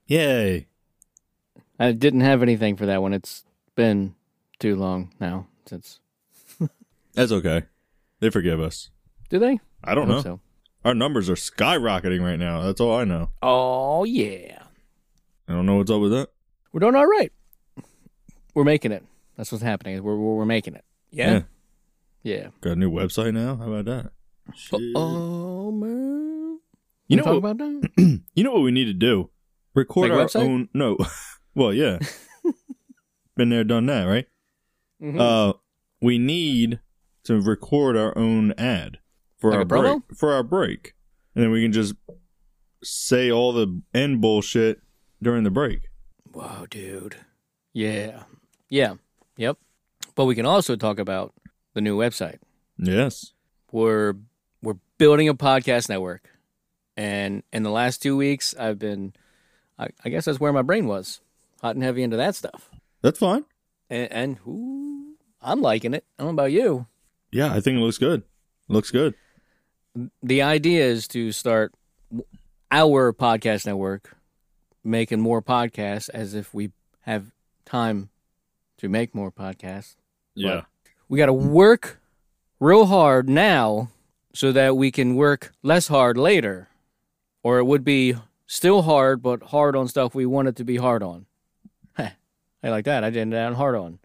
[0.08, 0.68] Yay!
[1.80, 3.14] I didn't have anything for that one.
[3.14, 3.44] It's
[3.76, 4.16] been
[4.60, 6.00] too long now since.
[7.14, 7.64] That's okay.
[8.20, 8.90] They forgive us.
[9.30, 9.60] Do they?
[9.84, 10.22] I don't hope know.
[10.22, 10.40] So.
[10.84, 12.62] Our numbers are skyrocketing right now.
[12.62, 13.32] That's all I know.
[13.42, 14.64] Oh yeah,
[15.48, 16.30] I don't know what's up with that.
[16.72, 17.32] we're doing all right.
[18.54, 19.04] We're making it.
[19.38, 20.02] That's what's happening.
[20.04, 20.86] We're we're, we're making it.
[21.12, 21.42] Yeah.
[22.24, 22.48] Yeah.
[22.62, 23.56] Got a new website now.
[23.56, 24.12] How about that?
[24.56, 24.80] Shit.
[24.96, 26.60] Oh man.
[27.08, 28.22] You know what- about that?
[28.36, 29.30] You know what we need to do?
[29.76, 30.42] Record a our website?
[30.42, 30.70] own.
[30.74, 30.98] No,
[31.56, 32.00] well, yeah,
[33.38, 34.26] been there, done that, right?
[35.02, 35.20] Mhm.
[35.20, 35.54] Uh,
[36.02, 36.80] we need
[37.26, 39.00] to record our own ad
[39.38, 40.08] for Like our a promo?
[40.08, 40.18] break.
[40.18, 40.94] For our break,
[41.36, 41.94] and then we can just
[42.84, 44.82] say all the end bullshit
[45.22, 45.90] during the break.
[46.32, 47.16] Whoa, dude.
[47.74, 48.24] Yeah.
[48.70, 48.96] Yeah.
[49.38, 49.58] Yep.
[50.16, 51.34] But we can also talk about
[51.74, 52.38] the new website.
[52.78, 53.34] Yes.
[53.72, 54.14] we're
[54.62, 56.30] we're building a podcast network
[56.98, 59.14] and in the last two weeks i've been
[59.80, 61.22] i, I guess that's where my brain was
[61.62, 62.70] hot and heavy into that stuff
[63.02, 63.46] That's fine.
[63.90, 66.88] and, and ooh, i'm liking it i don't know about you
[67.32, 68.24] Yeah, I think it looks good.
[68.68, 69.14] looks good.
[70.24, 71.74] the idea is to start
[72.72, 74.16] our podcast network
[74.84, 77.32] making more podcasts as if we have
[77.66, 78.10] time
[78.78, 79.96] to make more podcasts
[80.36, 80.62] Yeah.
[81.10, 82.00] we got to work
[82.60, 83.90] real hard now
[84.34, 86.68] so that we can work less hard later.
[87.42, 90.78] Or it would be still hard, but hard on stuff we want it to be
[90.78, 91.26] hard on.
[91.94, 92.12] Heh,
[92.64, 93.04] I like that.
[93.04, 94.00] I did it on hard on.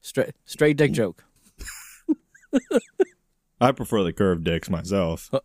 [0.00, 1.24] Straight, straight dick joke.
[3.60, 5.30] I prefer the curved dicks myself.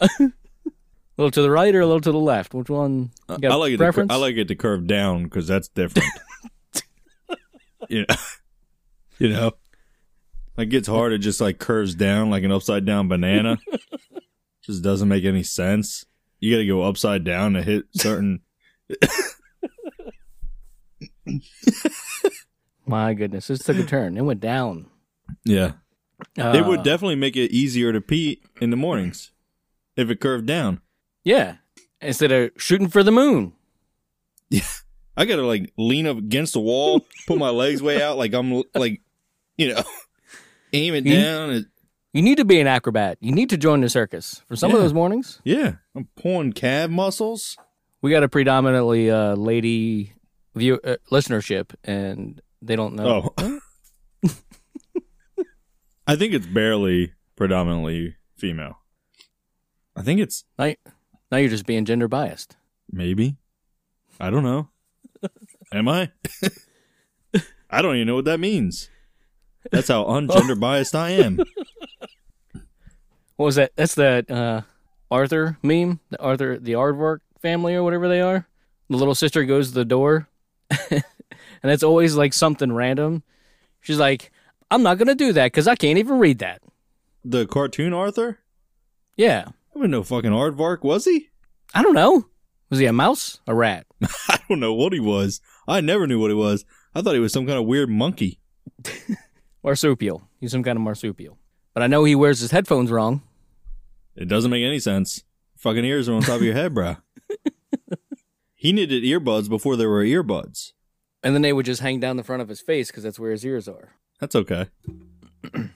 [1.17, 2.53] A little to the right or a little to the left?
[2.53, 3.11] Which one?
[3.27, 3.77] I like it.
[3.77, 6.07] To, I like it to curve down because that's different.
[7.89, 8.15] you know,
[9.19, 9.51] you know,
[10.55, 11.11] like it gets hard.
[11.11, 13.59] It just like curves down like an upside down banana.
[14.63, 16.05] just doesn't make any sense.
[16.41, 18.41] You got to go upside down to hit certain.
[22.85, 24.17] My goodness, this took a turn.
[24.17, 24.87] It went down.
[25.45, 25.73] Yeah,
[26.35, 29.31] it would Uh, definitely make it easier to pee in the mornings
[29.95, 30.81] if it curved down.
[31.23, 31.55] Yeah.
[32.01, 33.53] Instead of shooting for the moon.
[34.49, 34.63] Yeah,
[35.15, 38.63] I gotta like lean up against the wall, put my legs way out, like I'm
[38.75, 39.01] like,
[39.57, 39.83] you know,
[40.73, 41.67] aim it You- down.
[42.13, 43.17] You need to be an acrobat.
[43.21, 44.41] You need to join the circus.
[44.49, 47.57] For some of those mornings, yeah, I'm pulling calf muscles.
[48.01, 50.13] we got a predominantly uh, lady
[50.55, 53.33] view uh, listenership, and they don't know.
[53.37, 53.59] Oh.
[56.07, 58.79] I think it's barely predominantly female.
[59.95, 60.73] I think it's Now,
[61.31, 62.55] now you're just being gender biased.
[62.91, 63.37] maybe.
[64.19, 64.69] I don't know.
[65.71, 66.11] Am I?
[67.69, 68.89] I don't even know what that means.
[69.71, 71.37] That's how ungender biased I am.
[73.37, 73.71] What was that?
[73.75, 74.61] That's that uh,
[75.11, 75.99] Arthur meme.
[76.09, 78.47] The Arthur, the Aardvark family, or whatever they are.
[78.89, 80.27] The little sister goes to the door,
[80.89, 81.03] and
[81.63, 83.23] it's always like something random.
[83.81, 84.31] She's like,
[84.71, 86.61] "I'm not gonna do that because I can't even read that."
[87.23, 88.39] The cartoon Arthur?
[89.15, 91.29] Yeah, I wasn't no fucking aardvark, was he?
[91.73, 92.25] I don't know.
[92.69, 93.39] Was he a mouse?
[93.47, 93.85] A rat?
[94.29, 95.41] I don't know what he was.
[95.67, 96.65] I never knew what he was.
[96.95, 98.39] I thought he was some kind of weird monkey.
[99.63, 100.23] Marsupial.
[100.39, 101.37] He's some kind of marsupial.
[101.73, 103.21] But I know he wears his headphones wrong.
[104.15, 105.23] It doesn't make any sense.
[105.57, 107.01] Fucking ears are on top of your head, bruh.
[108.55, 110.71] he needed earbuds before there were earbuds.
[111.23, 113.31] And then they would just hang down the front of his face because that's where
[113.31, 113.93] his ears are.
[114.19, 114.67] That's okay.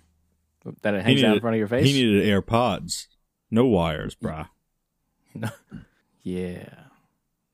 [0.81, 1.85] That it hangs down in front of your face.
[1.85, 3.05] He needed AirPods.
[3.51, 4.47] No wires, bruh.
[6.23, 6.69] yeah.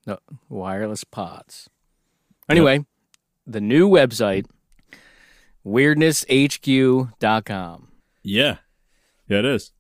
[0.07, 1.69] No wireless pods.
[2.49, 2.85] Anyway,
[3.45, 4.45] the new website,
[5.65, 7.87] weirdnesshq.com.
[8.23, 8.57] Yeah.
[9.27, 9.71] Yeah, it is.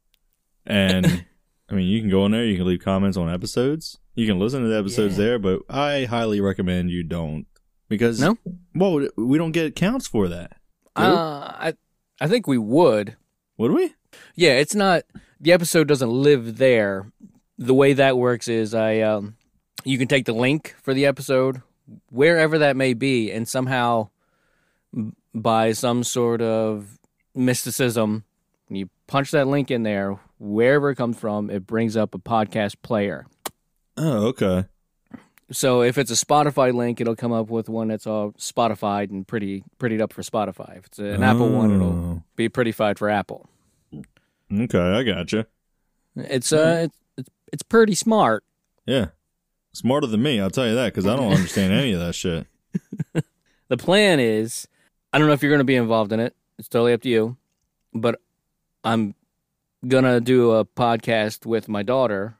[0.65, 1.25] And
[1.69, 3.97] I mean, you can go in there, you can leave comments on episodes.
[4.15, 5.25] You can listen to the episodes Yeah.
[5.25, 7.45] there, but I highly recommend you don't.
[7.87, 8.37] Because No?
[8.75, 10.57] well, we don't get counts for that.
[10.95, 11.11] Uh,
[11.59, 11.73] I
[12.19, 13.15] I think we would.
[13.57, 13.93] Would we?
[14.35, 15.03] Yeah, it's not
[15.39, 17.11] the episode doesn't live there.
[17.57, 19.35] The way that works is I um
[19.85, 21.61] you can take the link for the episode
[22.09, 24.09] wherever that may be and somehow
[25.33, 26.99] by some sort of
[27.33, 28.23] mysticism
[28.69, 32.75] you punch that link in there wherever it comes from it brings up a podcast
[32.81, 33.27] player.
[33.97, 34.65] Oh, okay.
[35.51, 39.27] So if it's a Spotify link it'll come up with one that's all Spotified and
[39.27, 40.77] pretty prettied up for Spotify.
[40.77, 42.23] If it's an Apple one it'll Oh.
[42.35, 43.47] be prettified for Apple.
[44.53, 45.45] Okay, I gotcha.
[46.15, 48.43] It's uh it's it's, it's pretty smart.
[48.85, 49.07] Yeah.
[49.73, 52.47] Smarter than me, I'll tell you that, because I don't understand any of that shit.
[53.69, 54.67] The plan is,
[55.13, 56.35] I don't know if you're going to be involved in it.
[56.59, 57.37] It's totally up to you.
[57.93, 58.19] But
[58.83, 59.15] I'm
[60.05, 62.35] to do a podcast with my daughter.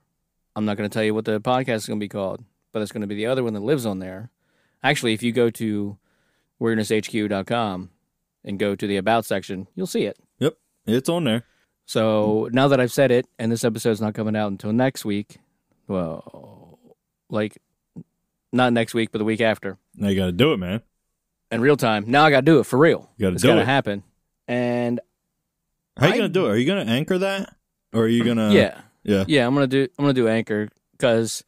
[0.55, 3.07] I'm not to tell you what the podcast is to be called, but it's to
[3.07, 4.29] be the other one that lives on there.
[4.83, 5.97] Actually, if you go to
[6.61, 7.89] weirdnesshq.com
[8.43, 10.17] and go to the About section, you'll see it.
[10.39, 11.45] Yep, it's on there.
[11.85, 15.39] So now that I've said it, and this episode's not coming out until next week,
[15.87, 16.79] well,
[17.29, 17.57] like,
[18.53, 19.77] not next week, but the week after.
[19.95, 20.81] Now you got to do it, man.
[21.51, 22.05] in real time.
[22.07, 23.09] Now I got to do it for real.
[23.17, 23.65] You gotta it's do gotta it.
[23.65, 24.03] happen.
[24.47, 24.99] And
[26.01, 26.49] How you I- gonna do it?
[26.49, 27.55] Are you gonna anchor that,
[27.93, 28.51] or are you gonna?
[28.53, 29.23] yeah, yeah.
[29.27, 29.87] yeah, I'm gonna do.
[29.97, 31.43] I'm gonna do anchor because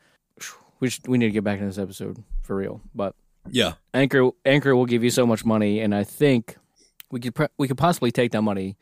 [0.80, 2.82] we should, we need to get back in this episode for real.
[2.96, 3.16] But
[3.50, 3.74] Yeah.
[3.94, 6.58] anchor anchor will give you so much money, and I think
[7.12, 8.78] we could pre- we could possibly take that money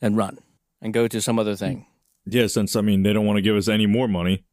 [0.00, 0.38] and run
[0.80, 1.86] and go to some other thing.
[2.26, 4.44] Yeah, since I mean they don't want to give us any more money.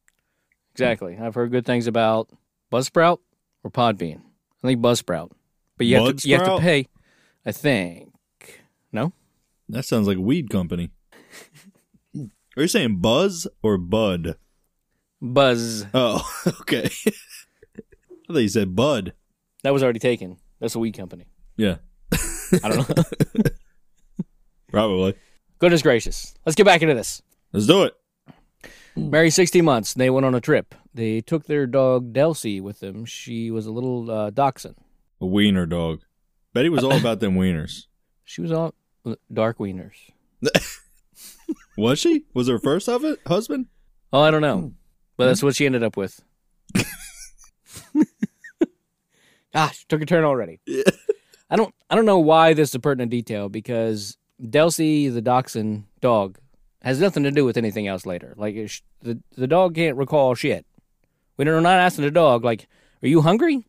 [0.74, 1.18] Exactly.
[1.18, 2.30] I've heard good things about
[2.72, 3.18] Buzzsprout
[3.62, 4.20] or Podbean.
[4.62, 5.32] I think Buzzsprout,
[5.76, 6.86] but you have to you have to pay.
[7.44, 8.10] I think
[8.92, 9.12] no.
[9.68, 10.90] That sounds like a weed company.
[12.14, 14.36] Are you saying Buzz or Bud?
[15.20, 16.28] Buzz Oh,
[16.60, 16.90] okay.
[17.06, 19.12] I thought you said Bud.
[19.62, 20.36] that was already taken.
[20.60, 21.26] That's a weed company.
[21.56, 21.76] Yeah,
[22.62, 23.04] I don't know.
[24.70, 25.14] probably.
[25.58, 26.34] Goodness gracious.
[26.44, 27.22] Let's get back into this.
[27.52, 27.94] Let's do it.
[28.96, 29.94] Married 60 months.
[29.94, 30.74] They went on a trip.
[30.92, 33.04] They took their dog Delsey with them.
[33.06, 34.76] She was a little uh, dachshund.
[35.20, 36.00] A wiener dog.
[36.52, 37.86] Betty was all about them wieners.
[38.24, 38.74] She was all
[39.32, 39.94] dark wieners.
[41.76, 42.24] Was she?
[42.34, 43.66] Was her first of it husband?
[44.12, 44.58] Oh, I don't know.
[44.58, 44.68] Hmm.
[45.16, 46.22] But that's what she ended up with.
[49.54, 50.60] Ah, Gosh, took a turn already.
[51.50, 55.84] I don't I don't know why this is a pertinent detail because Delsey, the dachshund
[56.00, 56.38] dog,
[56.80, 58.32] has nothing to do with anything else later.
[58.38, 58.54] Like
[59.02, 60.64] the the dog can't recall shit.
[61.36, 62.66] We are not asking the dog like,
[63.02, 63.66] "Are you hungry?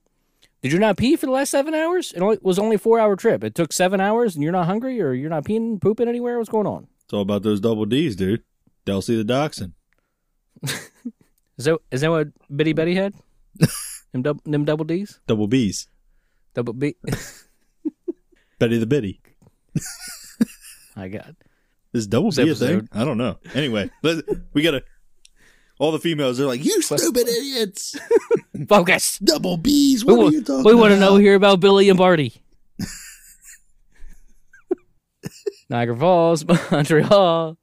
[0.63, 2.13] Did you not pee for the last seven hours?
[2.15, 3.43] It only, was only a four hour trip.
[3.43, 6.37] It took seven hours, and you're not hungry, or you're not peeing, pooping anywhere.
[6.37, 6.87] What's going on?
[7.03, 8.43] It's all about those double D's, dude.
[8.85, 9.73] Delsey the Dachshund.
[11.57, 13.13] Is that is that what Bitty Betty had?
[14.11, 15.87] them, dub, them double D's, Double B's.
[16.55, 16.95] double B.
[18.59, 19.21] Betty the Bitty.
[20.95, 21.35] My God.
[21.93, 22.77] Is double This B a thing?
[22.77, 22.89] episode.
[22.91, 23.37] I don't know.
[23.53, 23.91] Anyway,
[24.53, 24.83] we gotta.
[25.83, 27.99] All the females are like, "You stupid idiots!
[28.69, 29.19] Focus.
[29.19, 30.05] Double B's.
[30.05, 32.41] We, What wa- are you talking we want to know here about Billy and Barty.
[35.69, 37.57] Niagara Falls, Montreal.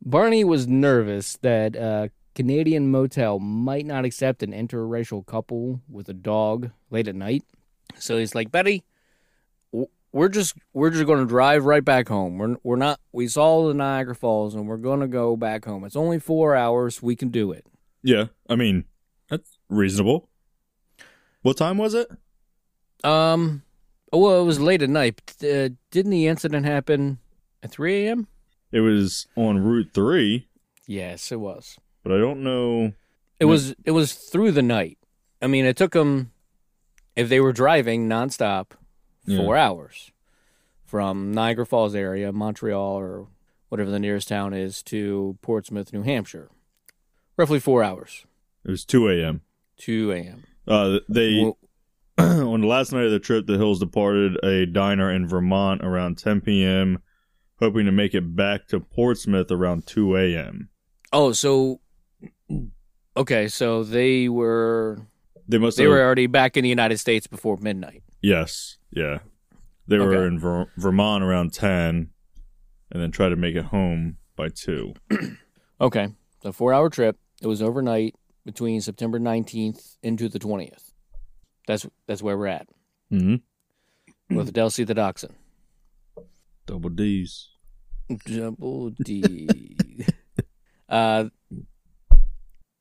[0.00, 6.14] Barney was nervous that a Canadian motel might not accept an interracial couple with a
[6.14, 7.44] dog late at night.
[7.98, 8.84] So he's like, Betty,
[10.12, 12.38] we're just we're just going to drive right back home.
[12.38, 13.00] We're we're not.
[13.12, 15.84] We saw the Niagara Falls, and we're going to go back home.
[15.84, 17.02] It's only four hours.
[17.02, 17.64] We can do it.
[18.02, 18.84] Yeah, I mean
[19.28, 20.28] that's reasonable.
[21.42, 22.08] What time was it?
[23.04, 23.62] Um,
[24.12, 25.20] well, it was late at night.
[25.42, 27.18] Uh, didn't the incident happen
[27.62, 28.26] at 3 a.m.?
[28.72, 30.48] It was on Route Three,
[30.86, 31.76] Yes, it was.
[32.02, 32.92] but I don't know.
[33.38, 33.74] It was.
[33.84, 34.98] It was through the night.
[35.42, 36.30] I mean, it took them,
[37.16, 38.72] if they were driving nonstop,
[39.26, 40.10] four hours
[40.84, 43.26] from Niagara Falls area, Montreal, or
[43.68, 46.50] whatever the nearest town is, to Portsmouth, New Hampshire.
[47.36, 48.26] Roughly four hours.
[48.64, 49.42] It was two a.m.
[49.78, 50.44] 2 a.m.
[50.68, 51.56] Uh, they Well,
[52.18, 56.18] on the last night of the trip, the Hills departed a diner in Vermont around
[56.18, 56.98] 10 p.m.,
[57.58, 60.68] hoping to make it back to Portsmouth around 2 a.m.
[61.14, 61.80] oh, so
[63.16, 65.06] okay, so they were
[65.48, 65.90] They must they have.
[65.92, 68.02] were already back in the United States before midnight.
[68.22, 69.18] Yes, yeah.
[69.86, 72.10] They were in Ver- Vermont around 10,
[72.92, 74.94] and then tried to make it home by 2.
[75.80, 76.08] Okay.
[76.42, 77.16] The four hour trip.
[77.40, 78.14] It was overnight
[78.44, 80.92] between September nineteenth into the twentieth.
[81.66, 82.68] That's that's where we're at.
[83.12, 84.36] Mm-hmm.
[84.36, 85.34] With Delsey the Dachshund.
[86.66, 87.48] Double D's.
[88.26, 89.48] Double D.
[90.88, 91.24] uh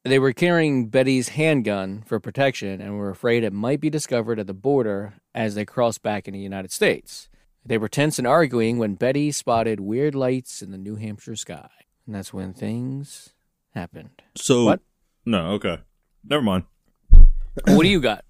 [0.04, 4.48] they were carrying Betty's handgun for protection and were afraid it might be discovered at
[4.48, 7.30] the border as they crossed back into the United States.
[7.66, 11.70] They were tense and arguing when Betty spotted weird lights in the New Hampshire sky.
[12.06, 13.34] And that's when things
[13.76, 14.22] happened.
[14.36, 14.80] So What?
[15.26, 15.80] No, okay.
[16.28, 16.64] Never mind.
[17.12, 18.26] what do you got?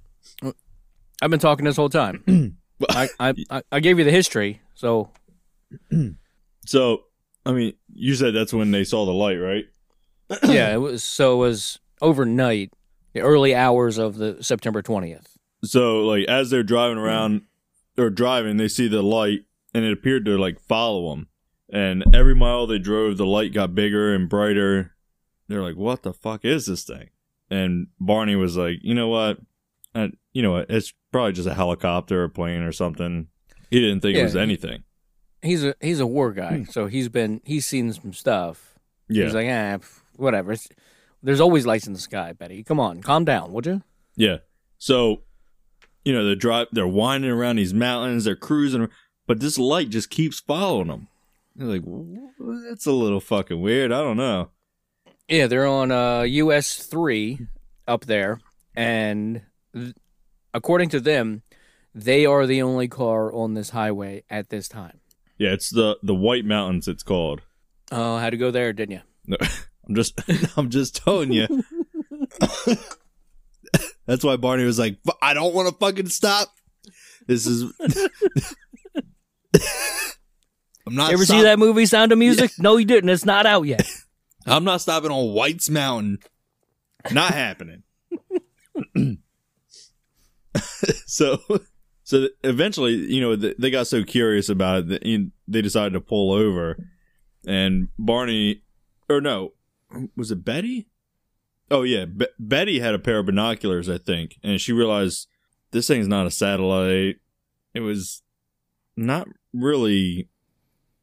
[1.21, 2.57] I've been talking this whole time.
[2.89, 5.09] I, I, I- I gave you the history, so
[6.65, 7.03] So,
[7.45, 9.65] I mean, you said that's when they saw the light, right?
[10.43, 12.71] yeah, it was so it was overnight,
[13.13, 15.38] the early hours of the September twentieth.
[15.63, 17.41] So, like, as they're driving around
[17.97, 21.27] or driving, they see the light, and it appeared to like follow them.
[21.71, 24.95] And every mile they drove, the light got bigger and brighter.
[25.47, 27.09] They're like, "What the fuck is this thing?"
[27.49, 29.39] And Barney was like, "You know what?
[30.33, 30.67] You know what?
[30.69, 33.27] It's probably just a helicopter or plane or something."
[33.69, 34.83] He didn't think it was anything.
[35.41, 38.79] He's a he's a war guy, so he's been he's seen some stuff.
[39.07, 40.51] Yeah, He's like, ah, pff, whatever.
[40.51, 40.69] It's,
[41.23, 42.63] there's always lights in the sky, Betty.
[42.63, 43.81] Come on, calm down, would you?
[44.15, 44.37] Yeah.
[44.77, 45.23] So,
[46.09, 48.89] you know, they're drive, they're winding around these mountains, they're cruising,
[49.27, 51.07] but this light just keeps following them.
[51.55, 53.91] They're like, "Wh- that's a little fucking weird.
[53.91, 54.49] I don't know.
[55.27, 57.45] Yeah, they're on uh, US three
[57.87, 58.39] up there,
[58.75, 59.43] and
[59.75, 59.93] th-
[60.51, 61.43] according to them,
[61.93, 64.99] they are the only car on this highway at this time.
[65.37, 66.87] Yeah, it's the the White Mountains.
[66.87, 67.41] It's called.
[67.91, 69.01] Oh, had to go there, didn't you?
[69.27, 69.37] No,
[69.87, 70.19] I'm just,
[70.57, 71.47] I'm just telling you.
[74.05, 76.53] that's why Barney was like, I don't want to fucking stop.
[77.27, 77.71] This is.
[80.87, 81.09] I'm not.
[81.09, 82.51] You ever see that movie Sound of Music?
[82.57, 83.09] No, you didn't.
[83.09, 83.87] It's not out yet.
[84.47, 86.19] I'm not stopping on White's Mountain.
[87.11, 87.83] Not happening.
[91.05, 91.39] so,
[92.03, 96.31] so eventually, you know, they got so curious about it that they decided to pull
[96.31, 96.77] over.
[97.45, 98.63] And Barney,
[99.07, 99.53] or no,
[100.15, 100.87] was it Betty?
[101.71, 105.27] Oh yeah, Be- Betty had a pair of binoculars, I think, and she realized
[105.71, 107.17] this thing's not a satellite.
[107.73, 108.21] It was
[108.97, 110.27] not really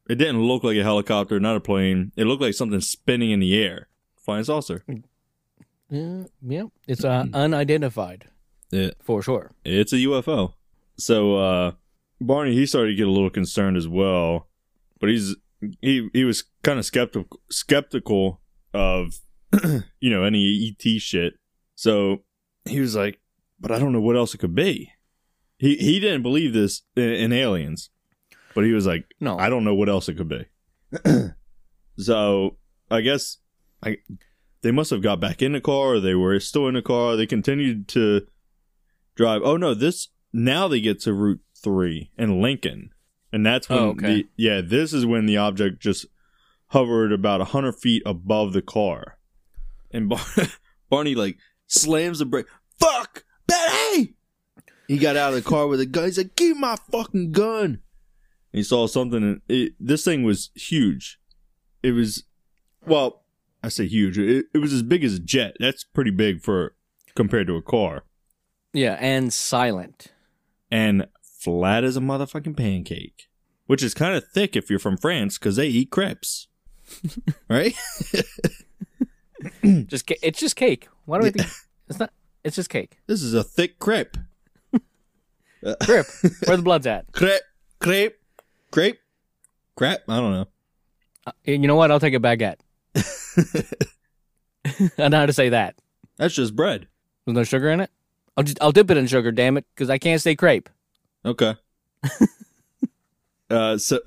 [0.09, 2.11] it didn't look like a helicopter, not a plane.
[2.15, 3.87] It looked like something spinning in the air.
[4.17, 4.83] Flying saucer.
[5.89, 6.63] Yeah, yeah.
[6.87, 8.25] It's uh, unidentified
[8.71, 8.91] Yeah.
[9.01, 9.51] for sure.
[9.63, 10.53] It's a UFO.
[10.97, 11.71] So uh
[12.19, 14.47] Barney he started to get a little concerned as well.
[14.99, 15.35] But he's
[15.81, 18.41] he he was kind of skeptical skeptical
[18.73, 19.19] of
[19.99, 21.33] you know any ET shit.
[21.75, 22.23] So
[22.65, 23.19] he was like,
[23.59, 24.91] but I don't know what else it could be.
[25.57, 27.89] He he didn't believe this in, in aliens.
[28.55, 30.45] But he was like, No, I don't know what else it could be.
[31.97, 32.57] so
[32.89, 33.37] I guess
[33.83, 33.97] I
[34.61, 37.15] they must have got back in the car or they were still in the car.
[37.15, 38.27] They continued to
[39.15, 39.41] drive.
[39.43, 42.89] Oh no, this now they get to Route Three in Lincoln.
[43.31, 44.07] And that's when Oh, okay.
[44.07, 46.05] the yeah, this is when the object just
[46.67, 49.16] hovered about hundred feet above the car.
[49.91, 50.19] And Bar-
[50.89, 52.47] Barney like slams the brake.
[52.79, 53.23] Fuck!
[53.47, 54.15] Betty!
[54.87, 56.05] He got out of the car with a gun.
[56.05, 57.81] He's like, give me my fucking gun
[58.51, 61.19] he saw something and it, this thing was huge
[61.83, 62.23] it was
[62.85, 63.23] well
[63.63, 66.75] i say huge it, it was as big as a jet that's pretty big for
[67.15, 68.03] compared to a car
[68.73, 70.13] yeah, and silent.
[70.69, 73.27] and flat as a motherfucking pancake
[73.65, 76.47] which is kind of thick if you're from france because they eat crepes
[77.49, 77.75] right
[79.87, 80.87] Just ca- it's just cake.
[81.05, 81.47] Why do I think
[81.89, 82.11] it's not?
[82.43, 82.97] It's just cake.
[83.07, 84.15] this is a thick crepe
[85.85, 86.05] Grip.
[86.45, 87.11] Where the blood's at?
[87.11, 87.41] crepe
[87.79, 88.17] crepe
[88.71, 88.99] crepe
[89.75, 90.47] crap i don't know
[91.27, 91.91] Uh, you know what?
[91.91, 92.59] I'll take a baguette.
[94.97, 95.75] I know how to say that.
[96.17, 96.87] that's just bread
[97.25, 97.91] There's no sugar in it.
[98.35, 99.31] I'll just I'll dip it in sugar.
[99.31, 100.69] Damn it, because I can't say crepe.
[101.25, 101.55] Okay.
[103.49, 103.99] uh, so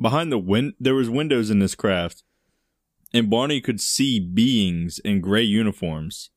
[0.00, 2.22] behind the wind, there was windows in this craft,
[3.14, 6.30] and Barney could see beings in gray uniforms.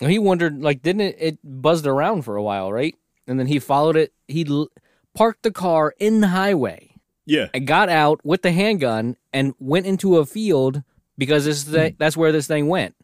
[0.00, 1.16] He wondered, like, didn't it?
[1.18, 2.94] It buzzed around for a while, right?
[3.26, 4.12] And then he followed it.
[4.26, 4.68] He l-
[5.14, 6.94] parked the car in the highway
[7.26, 10.82] Yeah, and got out with the handgun and went into a field
[11.16, 12.96] because this thing, that's where this thing went.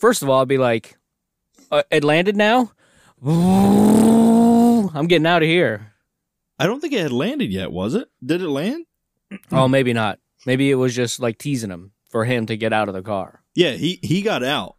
[0.00, 0.98] First of all, I'd be like,
[1.70, 2.72] uh, "It landed now."
[3.26, 5.92] I'm getting out of here.
[6.58, 7.72] I don't think it had landed yet.
[7.72, 8.08] Was it?
[8.24, 8.84] Did it land?
[9.50, 10.18] Oh, maybe not.
[10.46, 13.42] Maybe it was just like teasing him for him to get out of the car.
[13.54, 14.76] Yeah, he he got out,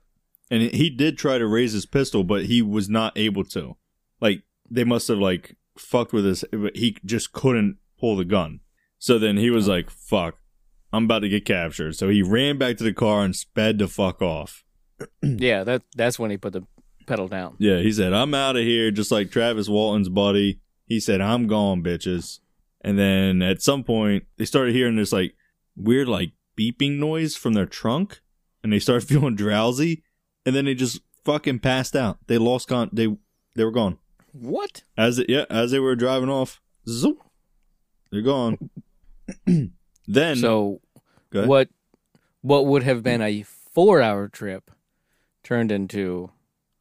[0.50, 3.76] and he did try to raise his pistol, but he was not able to.
[4.20, 6.46] Like they must have like fucked with his.
[6.52, 8.60] but He just couldn't pull the gun.
[9.00, 10.36] So then he was like, "Fuck,
[10.94, 13.88] I'm about to get captured." So he ran back to the car and sped the
[13.88, 14.64] fuck off.
[15.22, 16.68] yeah, that that's when he put the
[17.08, 17.56] pedal down.
[17.60, 20.60] Yeah, he said, I'm out of here, just like Travis Walton's buddy.
[20.86, 22.40] He said, I'm gone, bitches.
[22.82, 25.34] And then at some point, they started hearing this like
[25.76, 28.22] weird, like beeping noise from their trunk,
[28.64, 30.04] and they started feeling drowsy,
[30.46, 32.20] and then they just fucking passed out.
[32.28, 32.90] They lost con.
[32.94, 33.08] They
[33.56, 33.98] they were gone
[34.32, 34.84] What?
[34.98, 36.62] as it, yeah as they were driving off.
[36.88, 37.22] Zoop.
[38.12, 38.58] they're gone.
[40.08, 40.82] then So
[41.32, 41.70] what
[42.42, 44.72] what would have been a four hour trip
[45.44, 46.32] turned into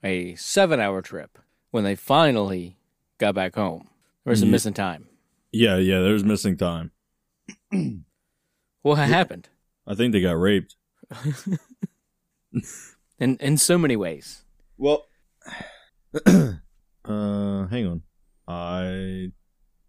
[0.02, 1.38] a seven hour trip
[1.70, 2.76] when they finally
[3.18, 3.88] got back home.
[4.24, 5.06] There was some Ye- missing time.
[5.52, 6.92] Yeah, yeah, there's missing time.
[8.82, 9.48] What ha- happened?
[9.90, 10.76] I think they got raped.
[13.18, 14.44] In in so many ways.
[14.78, 15.04] Well,
[16.26, 16.52] uh,
[17.04, 18.02] hang on.
[18.48, 19.30] I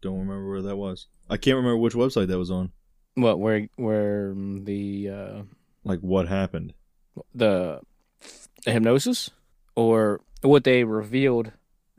[0.02, 1.08] don't remember where that was.
[1.30, 2.72] I can't remember which website that was on.
[3.14, 5.42] What where where um, the uh,
[5.86, 6.74] Like what happened?
[7.34, 7.80] the
[8.66, 9.30] the hypnosis
[9.76, 11.52] or what they revealed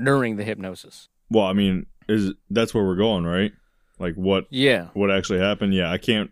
[0.02, 1.08] during the hypnosis?
[1.30, 3.52] Well, I mean, is that's where we're going, right?
[3.98, 4.88] Like what Yeah.
[4.92, 5.72] what actually happened?
[5.72, 6.30] Yeah, I can't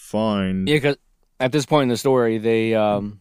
[0.00, 0.68] find.
[0.68, 0.96] Yeah, because
[1.38, 3.20] at this point in the story, they um,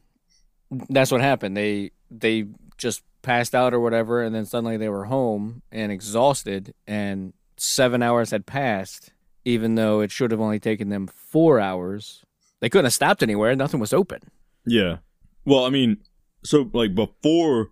[0.89, 1.55] that's what happened.
[1.55, 2.45] They they
[2.77, 8.01] just passed out or whatever, and then suddenly they were home and exhausted, and seven
[8.01, 9.11] hours had passed,
[9.45, 12.23] even though it should have only taken them four hours.
[12.61, 14.19] They couldn't have stopped anywhere; nothing was open.
[14.65, 14.97] Yeah.
[15.45, 15.97] Well, I mean,
[16.43, 17.71] so like before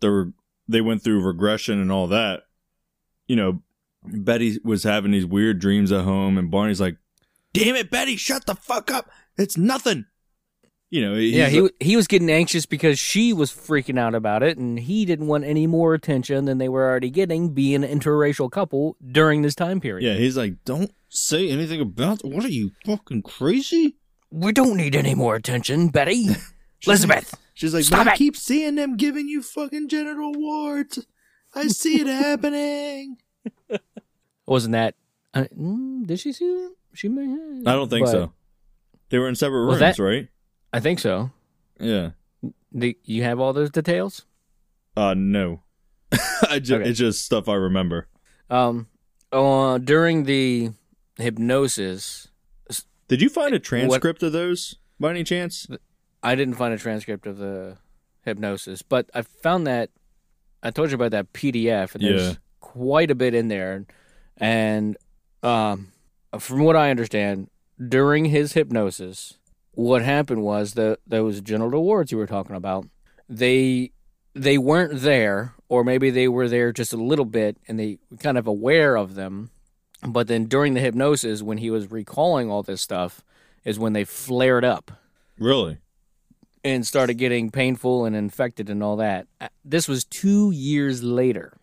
[0.00, 0.32] the re-
[0.68, 2.42] they went through regression and all that,
[3.26, 3.62] you know,
[4.04, 6.96] Betty was having these weird dreams at home, and Barney's like,
[7.52, 9.10] "Damn it, Betty, shut the fuck up!
[9.36, 10.06] It's nothing."
[10.90, 14.42] You know, yeah, he like- he was getting anxious because she was freaking out about
[14.42, 17.98] it, and he didn't want any more attention than they were already getting, being an
[18.00, 20.06] interracial couple during this time period.
[20.06, 22.24] yeah, he's like, "Don't say anything about.
[22.24, 23.96] What are you fucking crazy?"
[24.30, 26.26] we don't need any more attention, Betty.
[26.86, 27.34] Elizabeth.
[27.54, 30.98] She's like, Stop "But I it." keep seeing them giving you fucking genital warts.
[31.54, 33.16] I see it happening."
[34.46, 34.94] Wasn't that?
[35.34, 36.74] Uh, mm, did she see that?
[36.98, 37.64] She may have.
[37.64, 38.32] I don't think But- so.
[39.10, 40.26] They were in separate rooms, that- right?
[40.72, 41.30] I think so.
[41.78, 42.10] Yeah.
[42.72, 44.26] The, you have all those details.
[44.96, 45.62] Uh, no.
[46.50, 46.88] I ju- Okay.
[46.90, 48.08] It's just stuff I remember.
[48.50, 48.88] Um,
[49.30, 50.70] uh, during the
[51.18, 52.28] hypnosis,
[53.06, 55.68] Did you find a transcript of those by any chance?
[56.22, 57.78] I didn't find a transcript of the
[58.24, 59.90] hypnosis, but I found that
[60.64, 62.34] I told you about that PDF, and there's Yeah.
[62.60, 63.86] quite a bit in there.
[64.36, 64.96] And
[65.44, 65.92] um,
[66.38, 67.48] from what I understand,
[67.88, 69.38] during his hypnosis,
[69.72, 72.86] what happened was the those genital warts you were talking about,
[73.28, 73.92] they
[74.34, 78.16] they weren't there, or maybe they were there just a little bit, and they were
[78.18, 79.50] kind of aware of them.
[80.06, 83.24] But then during the hypnosis, when he was recalling all this stuff,
[83.64, 84.92] is when they flared up
[85.38, 85.78] Really?
[86.62, 89.26] and started getting painful and infected and all that.
[89.40, 91.56] Uh, This was two years later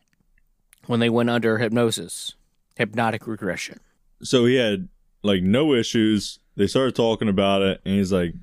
[0.88, 2.36] when they went under hypnosis,
[2.76, 3.80] hypnotic regression.
[4.26, 4.89] So he had
[5.23, 6.39] like no issues.
[6.55, 8.34] They started talking about it, and he's like,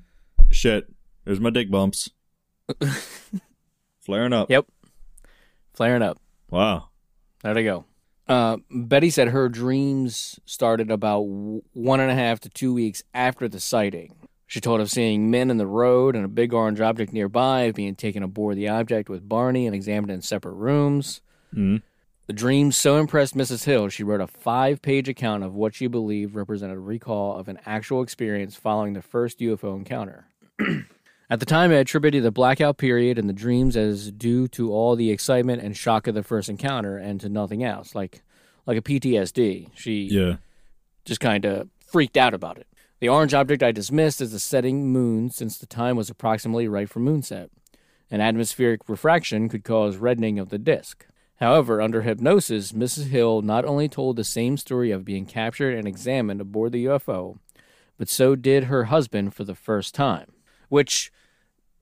[0.49, 0.91] "Shit,
[1.25, 2.09] there's my dick bumps,
[4.01, 4.65] flaring up." Yep.
[5.73, 6.19] Flaring up.
[6.49, 6.89] Wow.
[7.41, 7.85] There they go.
[8.27, 13.49] Uh, Betty said her dreams started about one and a half to two weeks after
[13.49, 14.15] the sighting.
[14.47, 17.75] She told of seeing men in the road and a big orange object nearby, of
[17.75, 21.21] being taken aboard the object with Barney and examined in separate rooms.
[21.53, 21.81] Mhm.
[22.33, 23.65] The dream so impressed Mrs.
[23.65, 27.47] Hill, she wrote a five page account of what she believed represented a recall of
[27.47, 30.25] an actual experience following the first UFO encounter.
[31.29, 34.95] At the time, I attributed the blackout period and the dreams as due to all
[34.95, 38.23] the excitement and shock of the first encounter and to nothing else, like
[38.65, 39.69] like a PTSD.
[39.75, 40.37] She Yeah.
[41.05, 42.65] just kind of freaked out about it.
[42.99, 46.89] The orange object I dismissed as the setting moon since the time was approximately right
[46.89, 47.49] for moonset.
[48.09, 51.05] An atmospheric refraction could cause reddening of the disk.
[51.43, 53.07] However, under hypnosis, Mrs.
[53.07, 57.37] Hill not only told the same story of being captured and examined aboard the UFO,
[57.97, 60.31] but so did her husband for the first time.
[60.69, 61.11] Which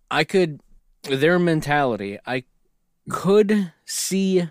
[0.09, 0.61] I could,
[1.03, 2.45] their mentality, I
[3.07, 4.47] could see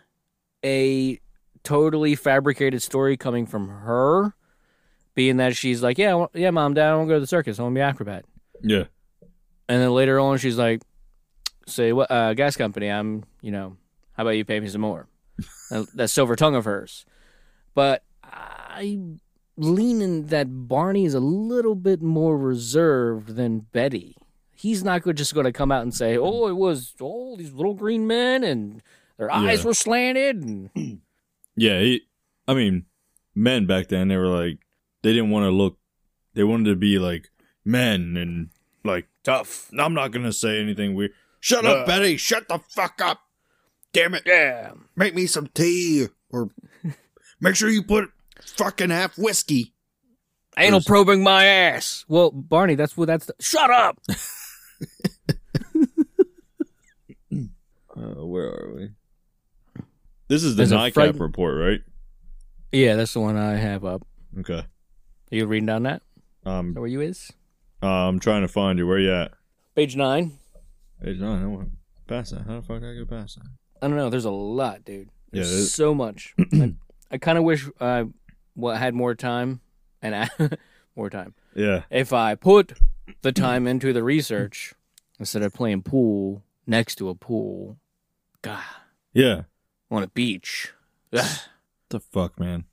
[0.64, 1.18] a
[1.64, 4.36] totally fabricated story coming from her,
[5.16, 7.26] being that she's like, yeah, well, yeah, mom, dad, I want to go to the
[7.26, 7.58] circus.
[7.58, 8.26] I want to be acrobat.
[8.62, 8.84] Yeah.
[9.68, 10.82] And then later on, she's like,
[11.66, 13.76] say, what, uh, gas company, I'm, you know,
[14.20, 15.08] how about you pay me some more?
[15.94, 17.06] that, silver tongue of hers.
[17.74, 18.98] But I
[19.56, 24.14] lean in that Barney is a little bit more reserved than Betty.
[24.54, 27.72] He's not just going to come out and say, oh, it was all these little
[27.72, 28.82] green men and
[29.16, 29.64] their eyes Yeah.
[29.68, 30.36] were slanted.
[30.42, 30.70] And
[31.56, 31.80] Yeah.
[31.80, 32.02] He,
[32.46, 32.84] I mean,
[33.34, 34.58] men back then they were like
[35.00, 35.78] they didn't want to look.
[36.34, 37.30] They wanted to be like
[37.64, 38.50] men and
[38.84, 39.70] like tough.
[39.78, 41.12] I'm not gonna say anything weird.
[41.40, 42.18] Shut up, uh, Betty.
[42.18, 43.20] Shut the fuck up.
[43.92, 44.22] Damn it.
[44.26, 44.72] yeah.
[44.96, 46.50] Make me some tea or
[47.40, 48.10] make sure you put
[48.56, 49.74] fucking half whiskey.
[50.58, 52.04] Anal probing my ass.
[52.08, 53.30] Well, Barney, that's what that's.
[53.40, 53.98] shut up.
[57.96, 58.88] Uh, where are we?
[60.28, 61.80] This is the There's a NICAP frighten- report, right?
[62.72, 64.06] Yeah, that's the one I have up.
[64.38, 64.60] Okay.
[64.60, 64.66] Are
[65.36, 66.02] you reading down that?
[66.46, 67.30] Um, Where you is?
[67.82, 68.86] uh, I'm trying to find you.
[68.86, 69.32] Where you at?
[69.74, 70.38] Page nine.
[71.02, 71.42] Page nine.
[71.42, 71.70] I went
[72.06, 72.46] past that.
[72.46, 73.48] How the fuck did I go past that?
[73.82, 74.10] I don't know.
[74.10, 75.08] There's a lot, dude.
[75.32, 76.34] Yeah, There's there's- so much.
[76.52, 76.74] I,
[77.10, 78.06] I kind of wish I
[78.56, 79.60] well, had more time
[80.02, 80.28] and I,
[80.96, 81.34] more time.
[81.54, 81.82] Yeah.
[81.90, 82.74] If I put
[83.22, 84.74] the time into the research
[85.18, 87.78] instead of playing pool next to a pool,
[88.42, 88.62] God,
[89.12, 89.42] Yeah.
[89.90, 90.72] on a beach.
[91.12, 91.38] Ugh.
[91.88, 92.64] the fuck, man?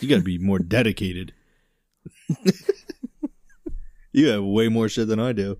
[0.00, 1.32] You gotta be more dedicated.
[4.12, 5.58] you have way more shit than I do.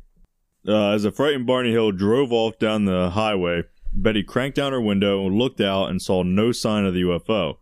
[0.66, 3.62] Uh, as a frightened Barney Hill drove off down the highway,
[3.92, 7.58] Betty cranked down her window, looked out, and saw no sign of the UFO.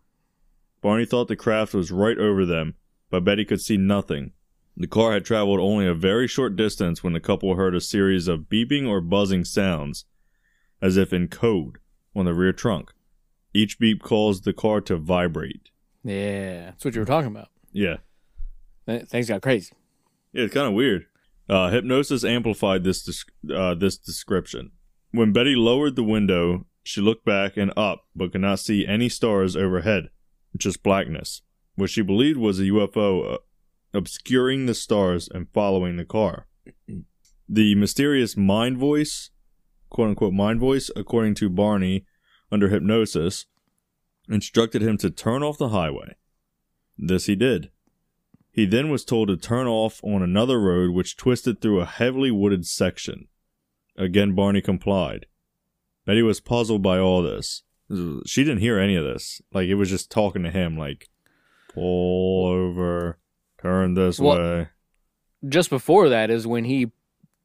[0.81, 2.75] Barney thought the craft was right over them,
[3.09, 4.31] but Betty could see nothing.
[4.77, 8.27] The car had traveled only a very short distance when the couple heard a series
[8.27, 10.05] of beeping or buzzing sounds,
[10.81, 11.79] as if in code,
[12.15, 12.93] on the rear trunk.
[13.53, 15.69] Each beep caused the car to vibrate.
[16.03, 17.49] Yeah, that's what you were talking about.
[17.73, 17.97] Yeah.
[18.87, 19.73] Things got crazy.
[20.31, 21.07] Yeah, it's kind of weird.
[21.49, 24.71] Uh, hypnosis amplified this des- uh, this description.
[25.11, 29.09] When Betty lowered the window, she looked back and up, but could not see any
[29.09, 30.09] stars overhead,
[30.55, 31.41] just blackness,
[31.75, 33.37] which she believed was a UFO uh,
[33.93, 36.47] obscuring the stars and following the car.
[37.51, 39.31] The mysterious mind voice,
[39.89, 42.05] quote unquote mind voice, according to Barney,
[42.51, 43.47] under hypnosis,
[44.29, 46.15] instructed him to turn off the highway.
[46.95, 47.71] This he did.
[48.51, 52.29] He then was told to turn off on another road which twisted through a heavily
[52.29, 53.28] wooded section.
[53.99, 55.25] Again, Barney complied.
[56.05, 57.63] Betty was puzzled by all this.
[58.25, 59.41] She didn't hear any of this.
[59.53, 61.09] Like, it was just talking to him, like,
[61.73, 63.19] pull over,
[63.61, 64.67] turn this Well- way.
[65.47, 66.91] Just before that is when he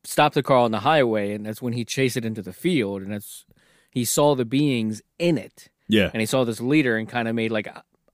[0.03, 3.03] stopped the car on the highway, and that's when he chased it into the field,
[3.03, 3.45] and that's
[3.91, 7.35] he saw the beings in it, Yeah, and he saw this leader and kind of
[7.37, 7.69] made like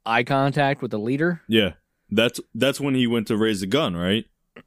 [0.05, 1.43] eye contact with the leader.
[1.49, 1.73] yeah.
[2.13, 4.27] That's that's when he went to raise the gun, right?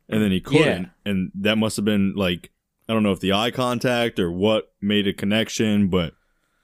[0.10, 2.52] And then he couldn't, and that must have been like
[2.88, 6.14] I don't know if the eye contact or what made a connection, but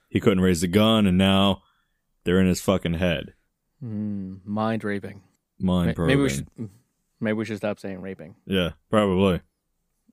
[0.08, 1.62] he couldn't raise the gun, and now
[2.24, 3.34] they're in his fucking head.
[3.82, 5.22] Mm, mind raping.
[5.58, 6.48] Mind Ma- Maybe we should.
[7.20, 8.34] Maybe we should stop saying raping.
[8.46, 9.40] Yeah, probably.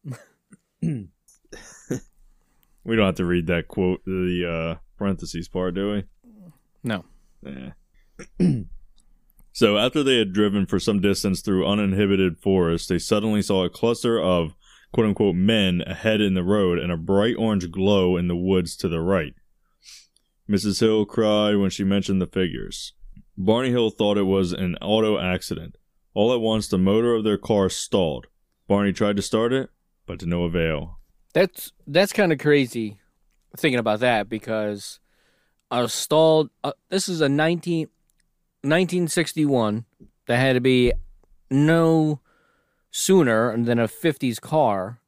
[0.82, 1.10] we
[2.96, 6.04] don't have to read that quote, the uh, parentheses part, do we?
[6.84, 7.06] No.
[7.46, 7.72] Yeah.
[9.52, 13.70] so after they had driven for some distance through uninhibited forest, they suddenly saw a
[13.70, 14.56] cluster of
[14.92, 18.76] quote unquote men ahead in the road and a bright orange glow in the woods
[18.78, 19.34] to the right.
[20.50, 20.80] Mrs.
[20.80, 22.94] Hill cried when she mentioned the figures.
[23.38, 25.78] Barney Hill thought it was an auto accident.
[26.14, 28.28] All at once, the motor of their car stalled.
[28.68, 29.70] Barney tried to start it,
[30.06, 31.00] but to no avail.
[31.34, 33.00] That's that's kind of crazy
[33.56, 35.00] thinking about that because
[35.70, 36.50] a stalled.
[36.64, 37.82] Uh, this is a 19,
[38.62, 39.86] 1961
[40.28, 40.94] that had to be
[41.52, 42.20] no
[42.92, 45.00] sooner than a 50s car.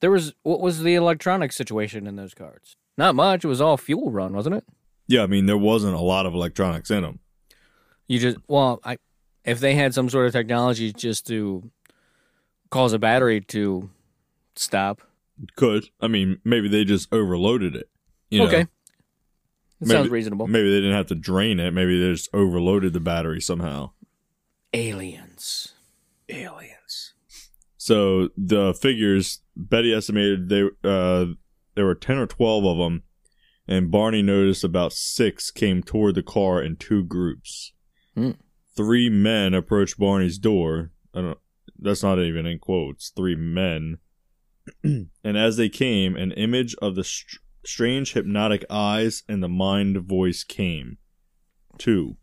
[0.00, 2.76] There was what was the electronic situation in those cars?
[2.96, 3.44] Not much.
[3.44, 4.64] It was all fuel run, wasn't it?
[5.06, 7.18] Yeah, I mean, there wasn't a lot of electronics in them.
[8.06, 8.98] You just well, I
[9.44, 11.70] if they had some sort of technology just to
[12.70, 13.90] cause a battery to
[14.56, 15.00] stop.
[15.56, 15.88] Could.
[16.00, 17.88] I mean, maybe they just overloaded it.
[18.30, 18.46] you know?
[18.46, 18.68] okay, that
[19.80, 20.46] Maybe- sounds reasonable.
[20.46, 21.72] Maybe they didn't have to drain it.
[21.72, 23.90] Maybe they just overloaded the battery somehow.
[24.74, 25.74] Aliens.
[26.28, 26.74] Aliens.
[27.88, 31.24] So the figures Betty estimated they uh
[31.74, 33.04] there were ten or twelve of them,
[33.66, 37.72] and Barney noticed about six came toward the car in two groups.
[38.14, 38.32] Hmm.
[38.76, 40.90] Three men approached Barney's door.
[41.14, 41.38] I don't.
[41.78, 43.08] That's not even in quotes.
[43.08, 43.96] Three men.
[44.84, 49.96] and as they came, an image of the str- strange hypnotic eyes and the mind
[50.06, 50.98] voice came.
[51.78, 52.18] Two,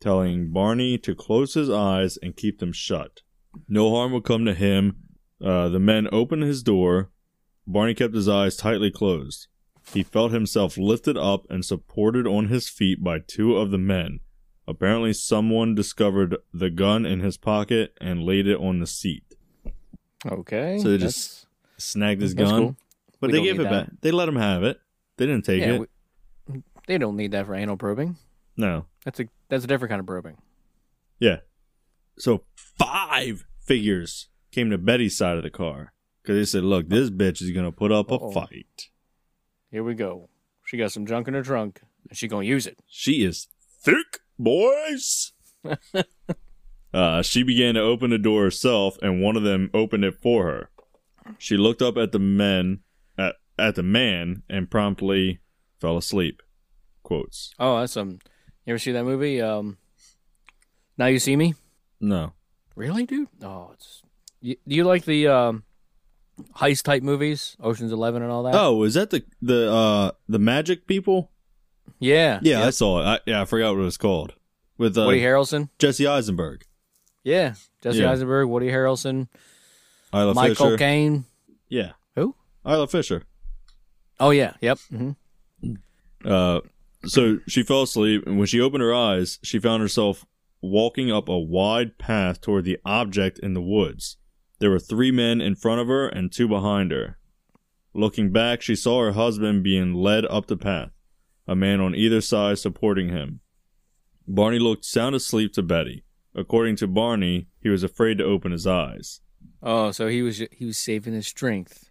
[0.00, 3.20] telling Barney to close his eyes and keep them shut.
[3.68, 4.96] No harm will come to him.
[5.42, 7.10] Uh, the men opened his door.
[7.66, 9.46] Barney kept his eyes tightly closed.
[9.92, 14.20] He felt himself lifted up and supported on his feet by two of the men.
[14.66, 19.24] Apparently, someone discovered the gun in his pocket and laid it on the seat.
[20.26, 20.78] Okay.
[20.78, 21.46] So they just
[21.78, 22.76] snagged his gun, cool.
[23.20, 23.70] but We they gave it that.
[23.70, 24.00] back.
[24.02, 24.78] They let him have it.
[25.16, 25.80] They didn't take yeah, it.
[26.48, 28.16] we- they don't need that for anal probing.
[28.56, 28.86] no.
[29.04, 30.36] That's a that's a different kind of probing.
[31.18, 31.38] Yeah.
[32.18, 35.92] So five figures came to Betty's side of the car
[36.22, 38.30] because they said, "Look, this bitch is gonna put up a Uh-oh.
[38.32, 38.88] fight.
[39.70, 40.28] Here we go.
[40.64, 42.78] She got some junk in her trunk, and she gonna use it.
[42.86, 43.48] She is
[43.82, 45.32] thick, boys."
[46.94, 50.44] uh, she began to open the door herself, and one of them opened it for
[50.44, 50.70] her.
[51.38, 52.80] She looked up at the men
[53.16, 55.40] at at the man and promptly
[55.80, 56.42] fell asleep.
[57.02, 57.54] Quotes.
[57.58, 58.18] Oh, that's um.
[58.64, 59.40] You ever see that movie?
[59.40, 59.78] Um,
[60.98, 61.54] now you see me.
[62.00, 62.32] No.
[62.76, 63.28] Really, dude?
[63.42, 64.02] Oh, it's.
[64.40, 65.64] You, do you like the um,
[66.56, 68.54] heist type movies, Ocean's Eleven and all that?
[68.54, 71.30] Oh, is that the the uh the magic people?
[71.98, 73.04] yeah, Yeah, I saw it.
[73.04, 74.34] I, yeah, I forgot what it was called.
[74.76, 75.70] With uh, Woody Harrelson.
[75.80, 76.64] Jesse Eisenberg,
[77.24, 78.12] Yeah, Jesse Yeah.
[78.12, 79.26] Eisenberg, Woody Harrelson,
[80.14, 80.76] Isla Michael Fisher.
[80.78, 81.24] Caine.
[81.68, 82.36] Yeah, Who?
[82.64, 83.24] Isla Fisher.
[84.20, 84.78] Oh yeah, yep.
[84.88, 85.10] hmm
[86.24, 86.60] Uh,
[87.06, 90.24] so she fell asleep, and when she opened her eyes, she found herself
[90.60, 94.16] walking up a wide path toward the object in the woods.
[94.58, 97.18] There were three men in front of her and two behind her.
[97.94, 100.90] Looking back, she saw her husband being led up the path,
[101.46, 103.40] a man on either side supporting him.
[104.26, 106.04] Barney looked sound asleep to Betty.
[106.34, 109.20] According to Barney, he was afraid to open his eyes.
[109.62, 111.90] Oh, so he was he was saving his strength.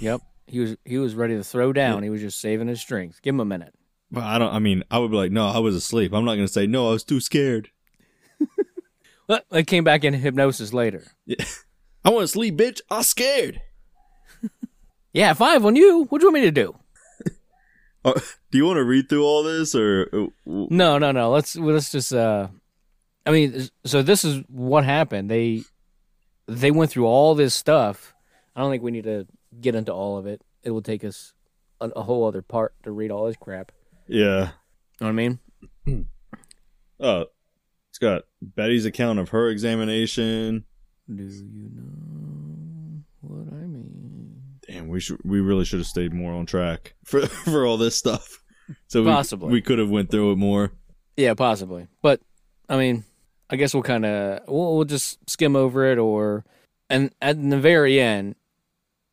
[0.00, 2.02] Yep, he was he was ready to throw down.
[2.02, 3.20] He was just saving his strength.
[3.22, 3.74] Give him a minute.
[4.10, 6.12] But I don't, I mean, I would be like, no, I was asleep.
[6.12, 7.70] I'm not going to say, no, I was too scared.
[9.50, 11.04] I came back in hypnosis later.
[12.04, 12.80] I want to sleep, bitch.
[12.90, 13.60] I was scared.
[15.14, 16.04] Yeah, five on you.
[16.10, 16.76] What do you want me to do?
[18.04, 18.12] Uh,
[18.52, 21.30] do you want to read through all this or uh, No, no, no.
[21.30, 22.12] Let's let's just.
[22.12, 22.46] uh
[23.26, 25.28] I mean, so this is what happened.
[25.28, 25.62] They
[26.46, 28.14] they went through all this stuff.
[28.54, 29.26] I don't think we need to
[29.60, 30.40] get into all of it.
[30.62, 31.32] It will take us
[31.80, 33.72] a, a whole other part to read all this crap.
[34.06, 34.50] yeah?
[35.00, 35.38] You know what I mean?
[37.00, 37.24] Uh,
[37.90, 40.64] it's got Betty's account of her examination.
[41.12, 44.34] Do you know what I mean?
[44.66, 47.96] Damn, we should we really should have stayed more on track for for all this
[47.96, 48.42] stuff.
[48.88, 49.50] So we, Possibly.
[49.50, 50.72] we could have went through it more.
[51.16, 51.88] Yeah, possibly.
[52.02, 52.20] But
[52.68, 53.04] I mean,
[53.50, 56.44] I guess we'll kind of we'll, we'll just skim over it, or
[56.90, 58.36] and at the very end,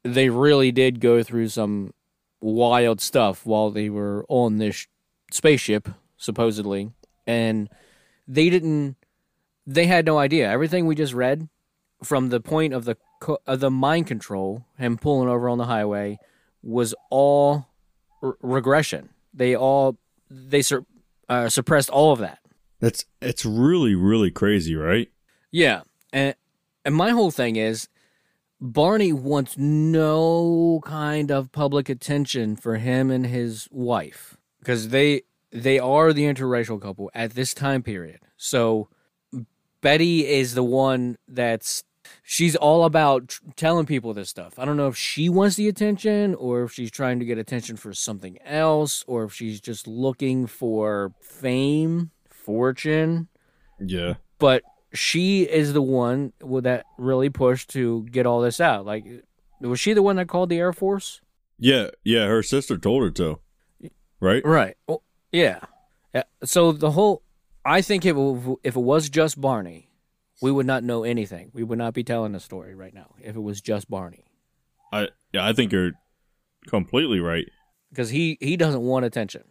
[0.03, 1.93] they really did go through some
[2.41, 4.88] wild stuff while they were on this
[5.32, 6.91] spaceship, supposedly,
[7.26, 7.69] and
[8.28, 8.97] they didn't.
[9.68, 10.49] They had no idea.
[10.49, 11.49] Everything we just read,
[12.03, 15.66] from the point of the co- of the mind control, him pulling over on the
[15.66, 16.20] highway,
[16.61, 17.68] was all
[18.22, 19.09] r- regression.
[19.34, 19.97] They all
[20.30, 20.86] they sur-
[21.30, 22.39] uh, suppressed all of that.
[22.80, 25.09] That's it's really really crazy, right?
[25.51, 25.82] Yeah,
[26.13, 26.36] and
[26.84, 27.88] and my whole thing is
[28.61, 35.80] Barney wants no kind of public attention for him and his wife because they they
[35.80, 38.20] are the interracial couple at this time period.
[38.38, 38.89] So
[39.82, 41.84] Betty is the one that's
[42.23, 44.57] she's all about tr- telling people this stuff.
[44.59, 47.78] I don't know if she wants the attention or if she's trying to get attention
[47.78, 53.28] for something else or if she's just looking for fame, fortune
[53.80, 54.15] Yeah.
[54.39, 54.63] but
[54.93, 58.86] she is the one that really pushed to get all this out.
[58.86, 59.05] Like,
[59.59, 61.21] was she the one that called the Air Force?
[61.59, 62.26] Yeah, yeah.
[62.28, 63.39] Her sister told her to.
[64.21, 64.45] Right?
[64.45, 64.78] Right.
[64.88, 65.59] Well, yeah.
[66.13, 66.23] Yeah.
[66.45, 67.23] So the whole,
[67.66, 69.89] I think if it, if it was just Barney,
[70.41, 71.49] we would not know anything.
[71.53, 74.26] We would not be telling the story right now if it was just Barney,
[74.91, 75.93] I yeah, I think you're
[76.68, 77.45] completely right.
[77.89, 79.43] because he he doesn't want attention.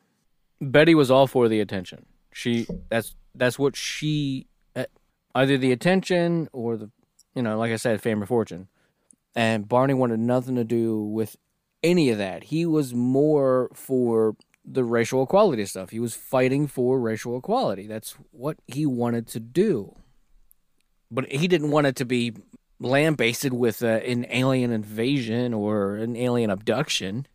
[0.60, 2.06] Betty was all for the attention.
[2.32, 4.46] She that's that's what she
[4.76, 4.86] eh,
[5.34, 6.90] either the attention or the
[7.34, 8.68] you know like I said fame or fortune.
[9.36, 11.36] And Barney wanted nothing to do with
[11.82, 12.44] any of that.
[12.44, 15.90] He was more for the racial equality stuff.
[15.90, 17.86] He was fighting for racial equality.
[17.86, 19.96] That's what he wanted to do.
[21.10, 22.32] But he didn't want it to be
[22.80, 27.26] lambasted with uh, an alien invasion or an alien abduction.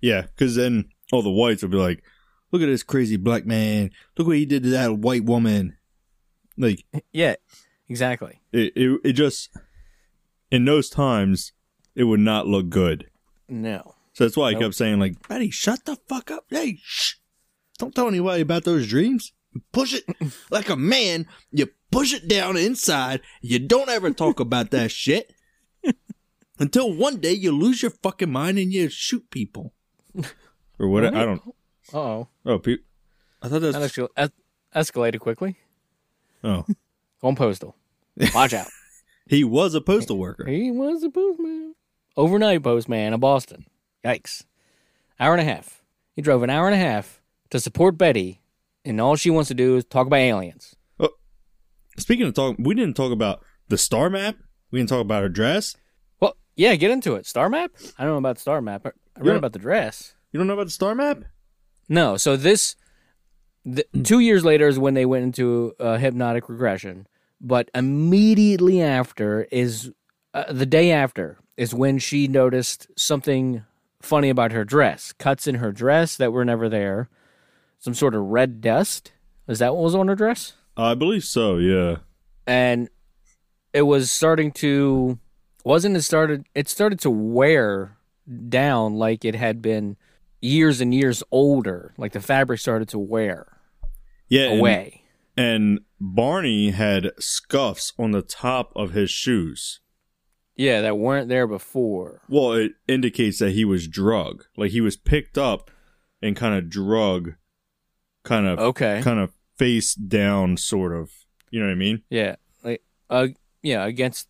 [0.00, 2.02] Yeah, because then all the whites would be like,
[2.50, 3.90] "Look at this crazy black man!
[4.16, 5.76] Look what he did to that white woman!"
[6.56, 7.34] Like Yeah,
[7.88, 8.40] exactly.
[8.52, 9.50] it, it, it just
[10.50, 11.52] in those times
[11.94, 13.10] it would not look good.
[13.48, 13.94] No.
[14.12, 14.62] So that's why I Nope.
[14.62, 16.44] kept saying like, "Betty, shut the fuck up!
[16.50, 17.14] Hey, shh!
[17.78, 19.32] Don't tell anybody about those dreams.
[19.52, 20.04] You push it
[20.50, 21.26] like a man.
[21.50, 23.20] You push it down inside.
[23.40, 25.32] You don't ever talk about that shit
[26.58, 29.74] until one day you lose your fucking mind and you shoot people
[30.78, 31.04] or what?
[31.06, 31.42] I don't.
[31.92, 32.28] Uh-oh.
[32.44, 32.76] Oh, pe-
[33.42, 33.96] I thought That that's.
[33.96, 34.30] escal- es-
[34.74, 35.56] escalated quickly.
[36.44, 36.64] Oh,
[37.20, 37.76] Going postal.
[38.34, 38.68] Watch out.
[39.28, 40.46] he was a postal worker.
[40.48, 41.74] he was a postman.
[42.16, 43.66] Overnight postman of Boston.
[44.04, 44.44] Yikes.
[45.18, 45.82] Hour and a half.
[46.14, 47.20] He drove an hour and a half
[47.50, 48.40] to support Betty,
[48.84, 50.76] and all she wants to do is talk about aliens.
[51.98, 54.36] Speaking of talk, we didn't talk about the star map.
[54.70, 55.76] We didn't talk about her dress.
[56.20, 57.26] Well, yeah, get into it.
[57.26, 57.72] Star map?
[57.98, 58.86] I don't know about Star map.
[58.86, 60.14] I read about the dress.
[60.32, 61.24] You don't know about the star map?
[61.88, 62.76] No, so this
[63.66, 67.06] th- two years later is when they went into uh, hypnotic regression,
[67.40, 69.90] but immediately after is
[70.32, 73.64] uh, the day after is when she noticed something
[74.02, 77.08] funny about her dress, cuts in her dress that were never there,
[77.78, 79.12] some sort of red dust.
[79.48, 80.54] Is that what was on her dress?
[80.76, 81.56] I believe so.
[81.58, 81.96] Yeah.
[82.46, 82.88] And
[83.72, 85.18] it was starting to
[85.64, 87.96] wasn't it started it started to wear
[88.48, 89.96] down like it had been
[90.40, 93.58] years and years older like the fabric started to wear
[94.28, 95.02] Yeah, and- away
[95.36, 99.80] and Barney had scuffs on the top of his shoes.
[100.56, 104.44] Yeah that weren't there before Well, it indicates that he was drug.
[104.56, 105.70] Like he was picked up
[106.22, 107.34] and kind of drug,
[108.24, 111.10] kind of, okay kind of face down, sort of.
[111.50, 112.02] You know what I mean?
[112.10, 113.28] yeah like uh
[113.62, 114.28] yeah against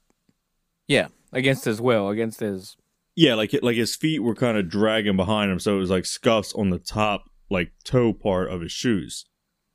[0.88, 2.76] yeah against his will against his
[3.16, 6.06] Yeah, like like his feet were kind of dragging behind him, so it was like
[6.06, 9.24] scuffs on the top, like toe part of his shoes.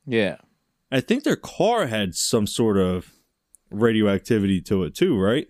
[0.06, 0.36] yeah
[0.90, 3.12] I think their car had some sort of
[3.70, 5.46] radioactivity to it too, right?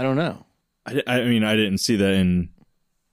[0.00, 0.44] I don't know
[0.86, 2.50] I, I mean, I didn't see that in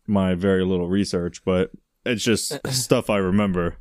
[0.08, 1.72] my very little research, but
[2.06, 3.78] it's just stuff I remember.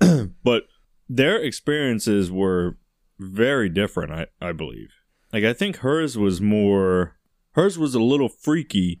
[0.44, 0.64] but
[1.08, 2.78] their experiences were
[3.18, 4.90] very different, I, I believe.
[5.32, 7.16] Like, I think hers was more,
[7.52, 9.00] hers was a little freaky,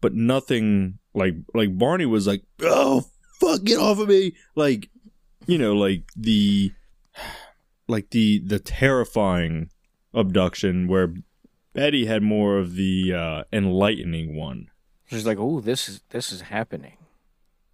[0.00, 3.04] but nothing like, like Barney was like, oh,
[3.38, 4.34] fuck, get off of me.
[4.54, 4.88] Like,
[5.46, 6.72] you know, like the,
[7.86, 9.68] like the, the terrifying
[10.14, 11.14] abduction where
[11.74, 14.68] Betty had more of the uh, enlightening one.
[15.06, 16.96] she's like oh this is this is happening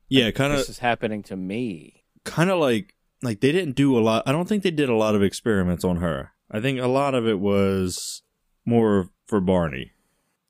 [0.09, 3.99] Yeah, kind of, this is happening to me kind of like like they didn't do
[3.99, 4.23] a lot.
[4.27, 6.33] I don't think they did a lot of experiments on her.
[6.51, 8.23] I think a lot of it was
[8.65, 9.93] more for Barney.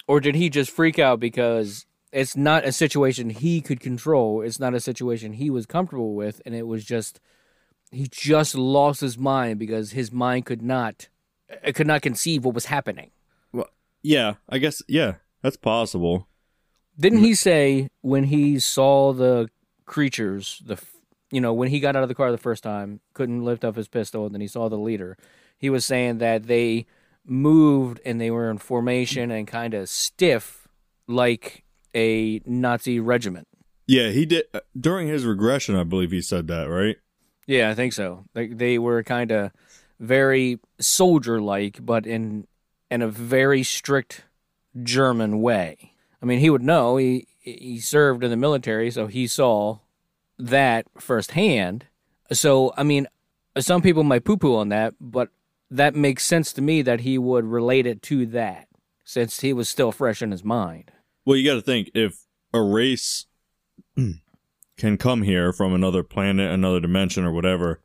[0.06, 4.42] Or did he just freak out because it's not a situation he could control?
[4.42, 7.20] It's not a situation he was comfortable with, and it was just
[7.90, 11.08] he just lost his mind because his mind could not
[11.64, 13.10] it could not conceive what was happening.
[14.02, 14.82] Yeah, I guess.
[14.88, 16.28] Yeah, that's possible.
[16.98, 19.50] Didn't he say when he saw the
[19.86, 20.82] creatures, the
[21.30, 23.76] you know when he got out of the car the first time, couldn't lift up
[23.76, 25.16] his pistol, and then he saw the leader.
[25.56, 26.86] He was saying that they
[27.24, 30.66] moved and they were in formation and kind of stiff,
[31.06, 33.46] like a Nazi regiment.
[33.86, 35.76] Yeah, he did uh, during his regression.
[35.76, 36.96] I believe he said that, right?
[37.46, 38.24] Yeah, I think so.
[38.34, 39.52] They they were kind of
[40.00, 42.46] very soldier like, but in
[42.90, 44.24] in a very strict
[44.82, 45.92] German way.
[46.22, 46.96] I mean, he would know.
[46.96, 49.78] He he served in the military, so he saw
[50.38, 51.86] that firsthand.
[52.32, 53.06] So, I mean,
[53.58, 55.30] some people might poo poo on that, but
[55.70, 58.68] that makes sense to me that he would relate it to that,
[59.04, 60.90] since he was still fresh in his mind.
[61.24, 63.26] Well, you got to think if a race
[64.76, 67.80] can come here from another planet, another dimension, or whatever,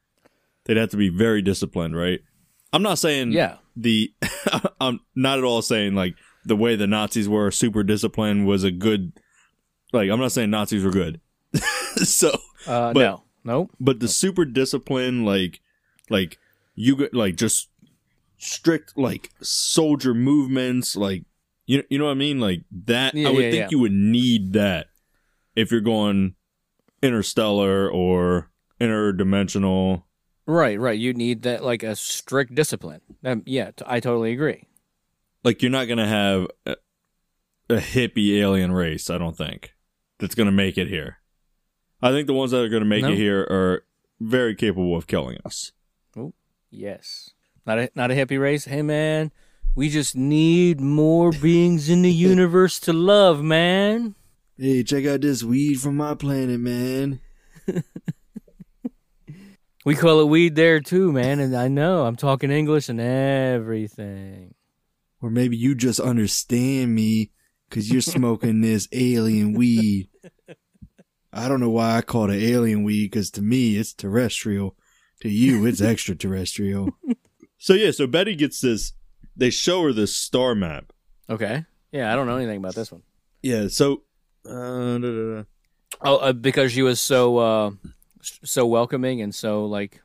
[0.65, 2.21] they'd have to be very disciplined, right?
[2.73, 3.57] I'm not saying Yeah.
[3.75, 4.11] the
[4.81, 6.15] I'm not at all saying like
[6.45, 9.13] the way the Nazis were super disciplined was a good
[9.93, 11.21] like I'm not saying Nazis were good.
[11.95, 12.29] so
[12.67, 13.69] Uh, But- no, no.
[13.79, 15.61] but the super discipline like
[16.09, 16.37] like
[16.75, 17.69] you get like just
[18.37, 21.23] strict like soldier movements like
[21.65, 23.67] you you know what I mean like that Yeah, I would yeah, think yeah.
[23.71, 24.87] you would need that
[25.55, 26.35] if you're going
[27.01, 28.49] interstellar or
[28.81, 30.03] interdimensional
[30.45, 30.97] Right, right.
[30.99, 33.01] You need that like a strict discipline.
[33.23, 34.67] Um, yeah, t- I totally agree.
[35.43, 36.75] like you're not gonna have a,
[37.69, 39.09] a hippie alien race.
[39.09, 39.73] I don't think
[40.19, 41.17] that's gonna make it here.
[42.01, 43.11] I think the ones that are gonna make No.
[43.11, 43.83] it here are
[44.19, 45.71] very capable of killing us.
[46.17, 46.33] Oh
[46.69, 47.31] Yes.
[47.65, 48.65] Not a not a hippie race.
[48.65, 49.31] Hey man,
[49.75, 54.15] we just need more beings in the universe to love, man.
[54.57, 57.21] Hey, check out this weed from my planet, man.
[59.85, 64.53] We call it weed there too, man, and I know I'm talking English and everything.
[65.21, 67.31] Or maybe you just understand me
[67.69, 70.09] because you're smoking this alien weed.
[71.31, 74.75] I don't know why I call it alien weed because to me it's terrestrial.
[75.21, 76.89] To you, it's extraterrestrial.
[77.57, 78.93] So yeah, so Betty gets this.
[79.35, 80.93] They show her this star map.
[81.29, 81.65] Okay.
[81.91, 83.01] Yeah, I don't know anything about this one.
[83.41, 83.67] Yeah.
[83.69, 84.03] So.
[84.45, 85.43] Uh, da, da, da.
[86.01, 87.75] Oh, uh, because she was so uh, s-
[88.43, 90.01] so welcoming and so like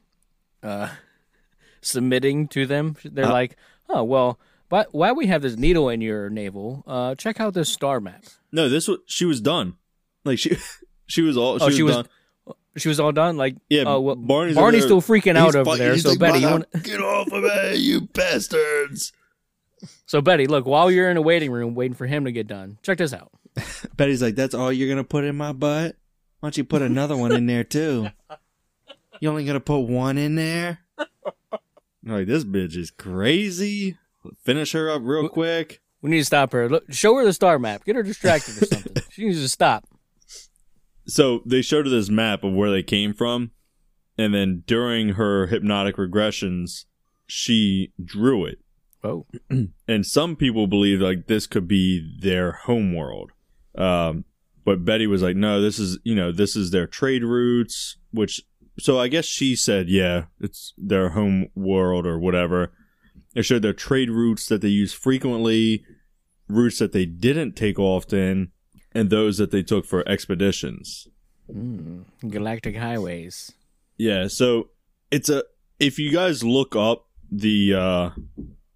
[0.63, 0.89] uh,
[1.81, 2.97] submitting to them.
[3.05, 3.57] They're Uh, like,
[3.89, 4.39] oh well,
[4.69, 6.85] why why we have this needle in your navel?
[6.87, 8.25] Uh, check out this star map.
[8.53, 9.77] No, this was she was done.
[10.25, 10.57] Like she,
[11.07, 11.59] she was all.
[11.59, 12.07] She Oh, was she was- done.
[12.77, 13.37] She was all done.
[13.37, 15.99] Like, Yeah, oh, well, Barney's Barney's, still freaking out He's over there.
[15.99, 19.13] So like, Betty, you "Mother, want, get off of me, you bastards!
[20.07, 22.79] so Betty, look, while you're in a waiting room waiting for him to get done,
[22.85, 23.33] check this out.
[23.97, 25.97] Betty's like, that's all you're gonna put in my butt?
[26.41, 28.09] Why don't you put another one in there too?
[29.21, 30.79] You only gonna put one in there?
[32.05, 33.99] Like this bitch is crazy.
[34.45, 35.81] Finish her up real quick.
[36.01, 36.69] We need to stop her.
[36.69, 37.85] Look, show her the star map.
[37.85, 39.03] Get her distracted or something.
[39.11, 39.89] she needs to stop.
[41.09, 43.51] So they showed her this map of where they came from,
[44.17, 46.85] and then during her hypnotic regressions,
[47.27, 48.61] she drew it
[49.03, 49.27] Oh,
[49.89, 53.33] and some people believe like this could be their home world.
[53.77, 54.25] Um,
[54.69, 57.97] but Betty was like, no, this is you know this is their trade routes.
[58.11, 58.43] Which
[58.79, 62.73] so I guess she said, yeah, it's their home world or whatever.
[63.35, 65.85] It showed their trade routes that they use frequently,
[66.49, 68.53] routes that they didn't take often,
[68.93, 71.09] and those that they took for expeditions.
[71.51, 72.05] mm.
[72.29, 73.53] galactic highways.
[73.97, 74.69] Yeah, so
[75.11, 75.45] it's a
[75.81, 78.11] if you guys look up the uh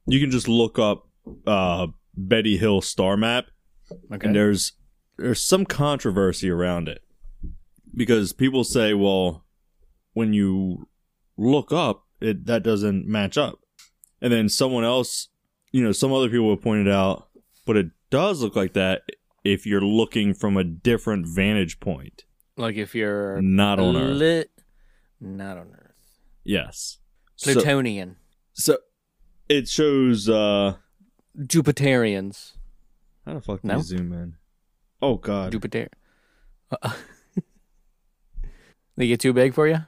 [0.07, 1.07] you can just look up
[1.47, 1.86] uh
[2.16, 3.45] Betty Hill star map
[4.11, 4.26] Okay.
[4.26, 4.72] and there's
[5.16, 7.02] there's some controversy around it.
[7.94, 9.44] Because people say, well,
[10.14, 10.88] when you
[11.36, 13.58] look up, it that doesn't match up.
[14.20, 15.28] And then someone else,
[15.72, 17.28] you know, some other people have pointed out,
[17.66, 19.02] but it does look like that
[19.44, 22.24] if you're looking from a different vantage point,
[22.56, 24.16] like if you're not on Earth.
[24.16, 24.50] lit,
[25.20, 25.94] not on Earth.
[26.44, 26.98] Yes.
[27.36, 28.16] So- Plutonian,
[28.52, 28.78] So
[29.48, 30.76] it shows uh
[31.38, 32.52] Jupiterians,
[33.26, 33.76] how the fuck do No?
[33.78, 34.34] you zoom in?
[35.03, 35.50] Oh god.
[35.53, 35.88] Jupiter.
[36.70, 36.92] Uh,
[38.96, 39.78] they get too big for you?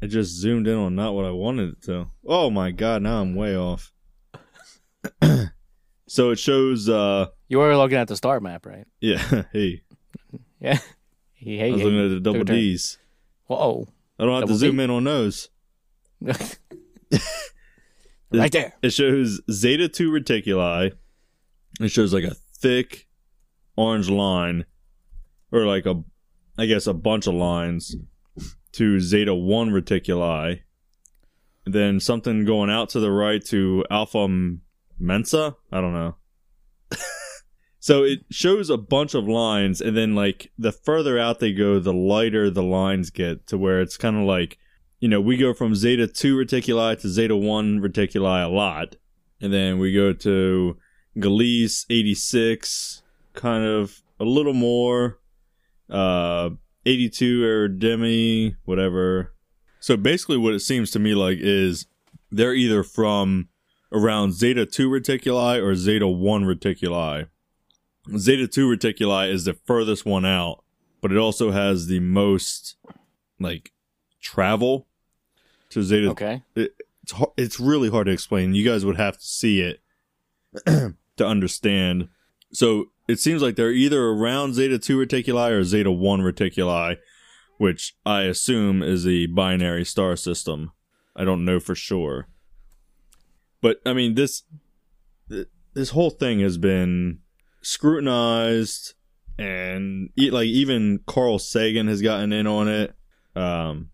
[0.00, 2.08] It just zoomed in on not what I wanted it to.
[2.26, 3.92] Oh my god, now I'm way off.
[6.08, 8.86] so it shows uh You were looking at the star map, right?
[9.00, 9.82] yeah, hey.
[10.58, 10.78] Yeah.
[11.34, 11.84] Hey, I was hey.
[11.86, 12.44] looking at the double.
[12.44, 12.98] D's.
[13.46, 13.86] Whoa.
[14.18, 14.84] I don't have Double to zoom D?
[14.84, 15.48] in on those.
[18.32, 18.72] right there.
[18.80, 20.92] It shows Zeta 2 reticuli.
[21.80, 23.08] It shows like a thick
[23.76, 24.64] orange line
[25.50, 26.02] or like a
[26.58, 27.96] I guess a bunch of lines
[28.72, 30.60] to Zeta 1 reticuli.
[31.64, 34.28] Then something going out to the right to Alpha
[34.98, 35.56] Mensa?
[35.70, 36.16] I don't know.
[37.78, 41.78] so it shows a bunch of lines and then like the further out they go
[41.78, 44.58] the lighter the lines get to where it's kind of like
[45.02, 48.94] you know, we go from zeta 2 reticuli to zeta 1 reticuli a lot.
[49.40, 50.76] And then we go to
[51.18, 53.01] Gliese 86,
[53.34, 55.18] kind of a little more.
[55.90, 56.50] Uh,
[56.84, 59.34] 82 Eridani, whatever.
[59.80, 61.86] So basically, what it seems to me like is
[62.30, 63.48] they're either from
[63.92, 67.26] around zeta 2 reticuli or zeta 1 reticuli.
[68.16, 70.64] Zeta 2 reticuli is the furthest one out,
[71.00, 72.76] but it also has the most,
[73.38, 73.72] like,
[74.20, 74.86] travel
[75.70, 76.42] to zeta Okay.
[76.54, 78.54] it's it's really hard to explain.
[78.54, 79.80] You guys would have to see it
[81.16, 82.08] to understand.
[82.52, 86.96] So it seems like they're either around Zeta 2 reticuli or Zeta 1 reticuli,
[87.58, 90.72] which I assume is a binary star system.
[91.14, 92.28] I don't know for sure.
[93.60, 94.42] But I mean this
[95.74, 97.20] this whole thing has been
[97.60, 98.94] scrutinized
[99.38, 102.94] and like even Carl Sagan has gotten in on it.
[103.36, 103.90] Um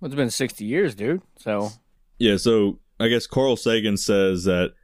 [0.00, 1.22] Well, it's been 60 years, dude.
[1.38, 1.70] So,
[2.18, 4.74] Yeah, so I guess Carl Sagan says that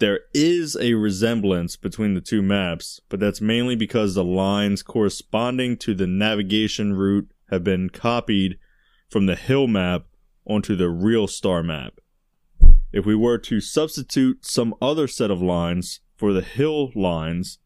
[0.00, 5.76] there is a resemblance between the two maps, but that's mainly because the lines corresponding
[5.78, 8.58] to the navigation route have been copied
[9.08, 10.06] from the hill map
[10.46, 12.00] onto the real star map.
[12.92, 17.58] If we were to substitute some other set of lines for the hill lines,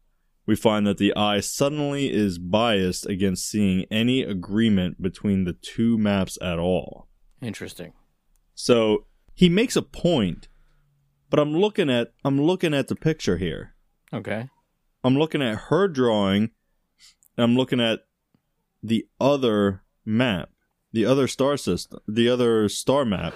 [0.45, 5.97] we find that the eye suddenly is biased against seeing any agreement between the two
[5.97, 7.07] maps at all.
[7.41, 7.93] interesting.
[8.53, 10.47] So he makes a point,
[11.29, 13.75] but I'm looking at I'm looking at the picture here.
[14.13, 14.49] Okay.
[15.03, 16.51] I'm looking at her drawing,
[17.37, 17.99] and I'm looking at
[18.81, 20.49] the other map,
[20.91, 23.33] the other star system, the other star map,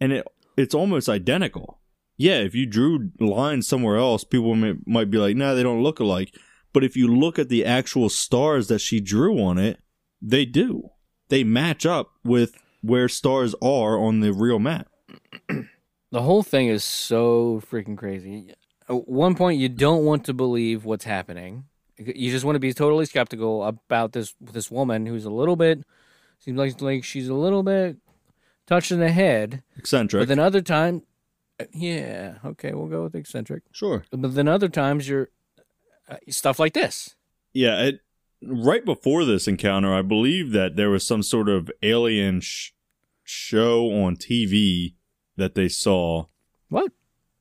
[0.00, 0.26] and it
[0.56, 1.80] it's almost identical.
[2.16, 5.82] Yeah, if you drew lines somewhere else, people may, might be like, "Nah, they don't
[5.82, 6.34] look alike."
[6.72, 9.78] But if you look at the actual stars that she drew on it,
[10.20, 10.90] they do.
[11.28, 14.88] They match up with where stars are on the real map.
[16.12, 18.54] The whole thing is so freaking crazy.
[18.88, 21.64] At one point, you don't want to believe what's happening.
[21.96, 25.84] You just want to be totally skeptical about this this woman who's a little bit
[26.38, 27.96] seems like like she's a little bit
[28.66, 29.62] touching the head.
[29.76, 30.20] Eccentric.
[30.20, 31.02] But then other time,
[31.72, 33.62] yeah, okay, we'll go with eccentric.
[33.72, 34.04] sure.
[34.10, 35.30] But then other times, you're
[36.08, 37.14] uh, stuff like this.
[37.54, 38.00] Yeah, it,
[38.42, 42.72] right before this encounter, I believe that there was some sort of alien sh-
[43.24, 44.94] show on TV
[45.36, 46.26] that they saw.
[46.68, 46.92] What?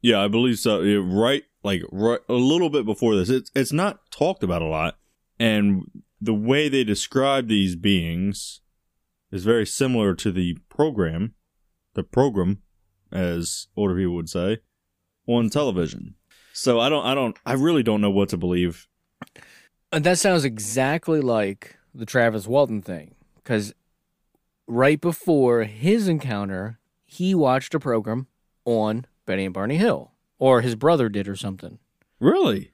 [0.02, 0.82] Yeah, I believe so.
[0.82, 3.30] Yeah, right, like right a little bit before this.
[3.30, 4.98] It's it's not talked about a lot,
[5.39, 5.84] and
[6.20, 8.62] the way they describe these beings
[9.32, 11.34] is very similar to the program,
[11.94, 12.62] the program,
[13.12, 14.60] as older people would say,
[15.28, 16.16] on television.
[16.54, 18.88] So I don't, I don't, I really don't know what to believe.
[19.92, 23.16] And that sounds exactly like the Travis Walton thing.
[23.36, 23.74] Because
[24.68, 26.80] right before his encounter,
[27.12, 28.28] he watched a program
[28.64, 31.78] on Betty and Barney Hill or his brother did or something.
[32.22, 32.72] Really?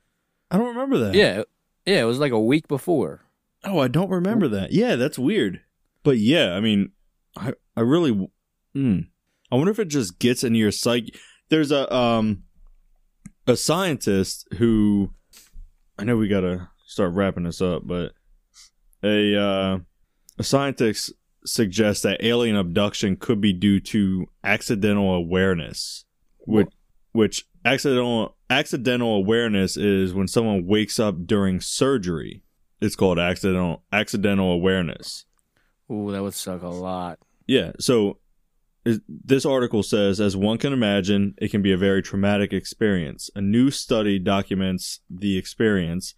[0.51, 1.15] I don't remember that.
[1.15, 1.41] Yeah,
[1.88, 3.21] yeah, it was like a week before.
[3.63, 4.71] Oh, I don't remember that.
[4.71, 5.61] Yeah, that's weird.
[6.03, 6.91] But yeah, I mean,
[7.35, 8.29] I I really,
[8.75, 9.07] mm,
[9.51, 11.15] I wonder if it just gets into your psyche.
[11.49, 12.43] There's a um
[13.47, 15.13] a scientist who
[15.97, 18.13] I know we gotta start wrapping this up, but
[19.03, 19.79] a uh,
[20.38, 21.11] a scientist
[21.47, 26.05] suggests that alien abduction could be due to accidental awareness,
[26.39, 26.69] which
[27.11, 32.43] which accidental accidental awareness is when someone wakes up during surgery.
[32.79, 35.25] It's called accidental accidental awareness.
[35.91, 37.19] Ooh, that would suck a lot.
[37.47, 37.71] Yeah.
[37.79, 38.19] So
[39.07, 43.29] this article says, as one can imagine, it can be a very traumatic experience.
[43.35, 46.13] A new study documents the experience,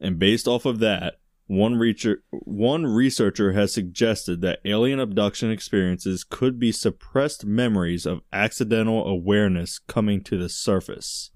[0.00, 1.14] and based off of that,
[1.48, 1.94] one,
[2.30, 9.78] one researcher has suggested that alien abduction experiences could be suppressed memories of accidental awareness
[9.78, 11.30] coming to the surface.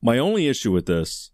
[0.00, 1.32] My only issue with this,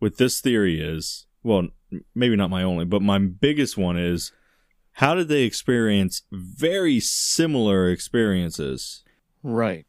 [0.00, 1.68] with this theory is, well,
[2.14, 4.30] maybe not my only, but my biggest one is,
[4.92, 9.02] how did they experience very similar experiences?
[9.42, 9.86] Right.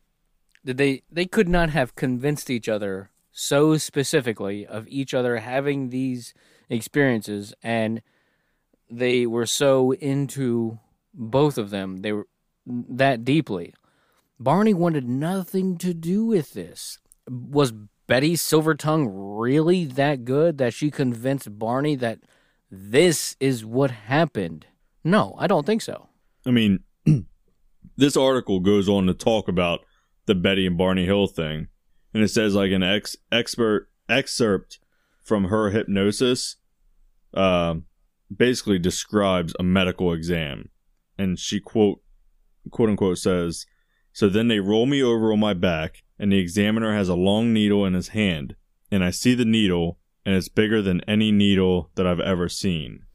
[0.63, 5.89] Did they they could not have convinced each other so specifically of each other having
[5.89, 6.33] these
[6.69, 8.01] experiences and
[8.89, 10.79] they were so into
[11.13, 11.97] both of them.
[11.97, 12.27] They were
[12.65, 13.73] that deeply.
[14.39, 16.99] Barney wanted nothing to do with this.
[17.27, 17.73] Was
[18.07, 22.19] Betty Silvertongue really that good that she convinced Barney that
[22.71, 24.65] this is what happened?
[25.03, 26.07] No, I don't think so.
[26.45, 26.79] I mean,
[27.97, 29.81] this article goes on to talk about
[30.25, 31.67] the Betty and Barney Hill thing,
[32.13, 34.79] and it says like an ex- expert excerpt
[35.23, 36.55] from her hypnosis,
[37.33, 37.85] um,
[38.35, 40.69] basically describes a medical exam,
[41.17, 42.01] and she quote
[42.71, 43.65] quote unquote says,
[44.13, 47.53] "So then they roll me over on my back, and the examiner has a long
[47.53, 48.55] needle in his hand,
[48.91, 53.05] and I see the needle, and it's bigger than any needle that I've ever seen."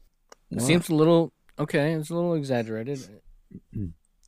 [0.51, 1.93] It seems a little okay.
[1.93, 2.99] It's a little exaggerated.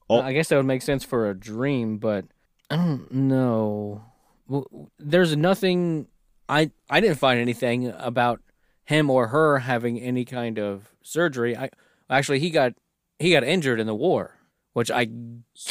[0.08, 2.26] All- I guess that would make sense for a dream, but
[2.70, 4.04] I don't know.
[4.48, 6.08] Well, There's nothing.
[6.50, 8.42] I I didn't find anything about
[8.86, 11.56] him or her having any kind of surgery.
[11.58, 11.70] I
[12.10, 12.74] actually he got
[13.20, 14.36] he got injured in the war,
[14.74, 15.10] which I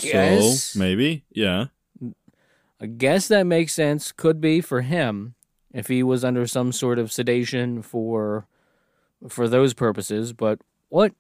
[0.00, 1.66] guess So maybe, yeah.
[2.80, 4.12] I guess that makes sense.
[4.12, 5.34] Could be for him
[5.72, 8.46] if he was under some sort of sedation for
[9.28, 10.32] for those purposes.
[10.32, 11.14] But what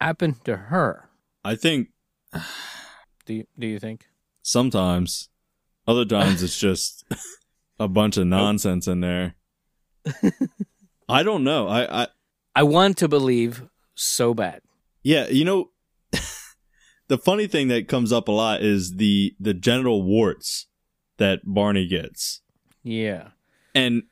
[0.00, 1.08] happened to her?
[1.44, 1.90] I think
[3.24, 4.06] Do you, do you think?
[4.42, 5.28] sometimes,
[5.86, 7.04] other times it's just
[7.78, 9.34] a bunch of nonsense in there.
[11.08, 11.68] I don't know.
[11.68, 12.06] I, I
[12.54, 13.64] I want to believe
[13.94, 14.62] so bad.
[15.02, 15.70] yeah, you know,
[17.08, 20.66] the funny thing that comes up a lot is the the genital warts
[21.18, 22.40] that Barney gets,
[22.82, 23.28] Yeah.
[23.74, 24.02] and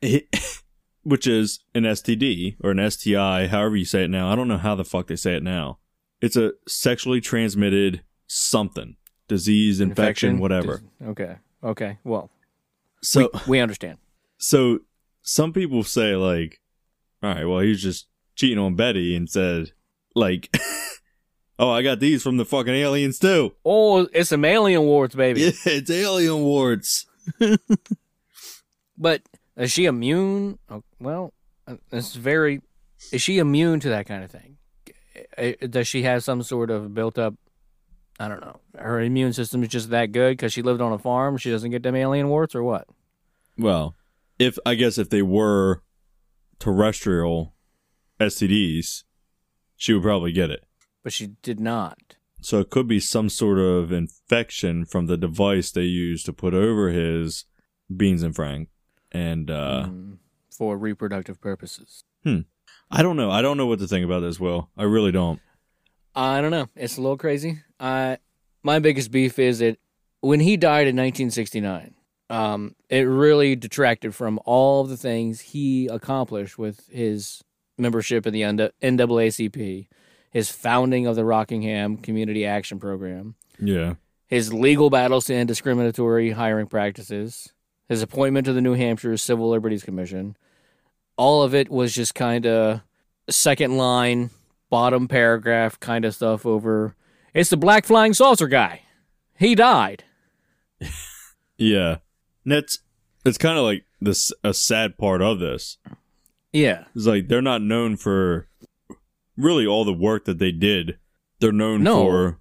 [1.02, 4.30] which is an STD or an STI, however you say it now.
[4.32, 5.78] I don't know how the fuck they say it now.
[6.20, 8.96] It's a sexually transmitted something,
[9.28, 10.78] disease, infection, whatever.
[10.78, 11.36] Dis- Okay.
[11.62, 11.98] Okay.
[12.04, 12.30] Well,
[13.04, 13.98] So we, we understand.
[14.38, 14.80] so
[15.22, 16.60] some people say like,
[17.22, 19.72] all right, well, he was just cheating on Betty and said
[20.14, 20.54] like,
[21.58, 23.54] oh, I got these from the fucking aliens too.
[23.64, 25.42] Oh, it's some alien warts, baby.
[25.44, 27.06] Yeah, it's alien warts.
[28.96, 29.22] But
[29.56, 30.58] is she immune?
[30.70, 31.32] Oh, well,
[31.66, 32.60] uh, it's very.
[33.12, 34.56] Is she immune to that kind of thing?
[35.36, 37.34] Uh, Does she have some sort of built up?
[38.18, 38.60] I don't know.
[38.78, 41.36] Her immune system is just that good because she lived on a farm.
[41.36, 42.86] She doesn't get them alien warts, or what?
[43.58, 43.94] Well,
[44.38, 45.82] if I guess if they were
[46.58, 47.54] terrestrial
[48.20, 49.02] STDs,
[49.76, 50.64] she would probably get it.
[51.02, 52.16] But she did not.
[52.40, 56.54] So it could be some sort of infection from the device they used to put
[56.54, 57.46] over his
[57.94, 58.68] beans and frank.
[59.12, 60.18] And uh Mm,
[60.50, 62.04] for reproductive purposes.
[62.22, 62.40] Hmm.
[62.90, 63.30] I don't know.
[63.30, 64.70] I don't know what to think about this, Will.
[64.76, 65.40] I really don't.
[66.14, 66.68] I don't know.
[66.76, 67.60] It's a little crazy.
[67.80, 68.18] I
[68.62, 69.78] my biggest beef is that
[70.20, 71.94] when he died in 1969,
[72.30, 77.42] um, it really detracted from all of the things he accomplished with his
[77.76, 78.42] membership in the
[78.82, 79.86] NAACP,
[80.30, 83.94] his founding of the Rockingham Community Action Program, Yeah.
[84.26, 87.52] his legal battles to end discriminatory hiring practices,
[87.88, 90.36] his appointment to the New Hampshire Civil Liberties Commission.
[91.16, 92.80] All of it was just kind of
[93.28, 94.30] second line,
[94.70, 96.94] bottom paragraph kind of stuff over.
[97.32, 98.82] It's the black flying saucer guy.
[99.38, 100.04] He died.
[101.56, 101.98] Yeah.
[102.44, 102.80] And that's
[103.24, 105.78] it's kind of like this a sad part of this.
[106.52, 106.84] Yeah.
[106.94, 108.48] It's like they're not known for
[109.36, 110.98] really all the work that they did.
[111.40, 112.04] They're known No.
[112.04, 112.38] for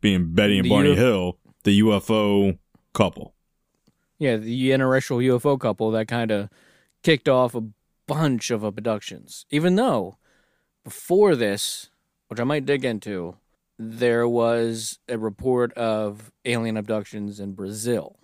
[0.00, 2.58] being Betty and The Barney uni- Hill, the UFO
[2.92, 3.34] couple.
[4.18, 6.48] Yeah, the interracial UFO couple that kind of
[7.02, 7.64] kicked off a
[8.06, 9.44] bunch of abductions.
[9.50, 10.18] Even though
[10.84, 11.90] before this,
[12.28, 13.36] which I might dig into,
[13.78, 18.18] there was a report of alien abductions in Brazil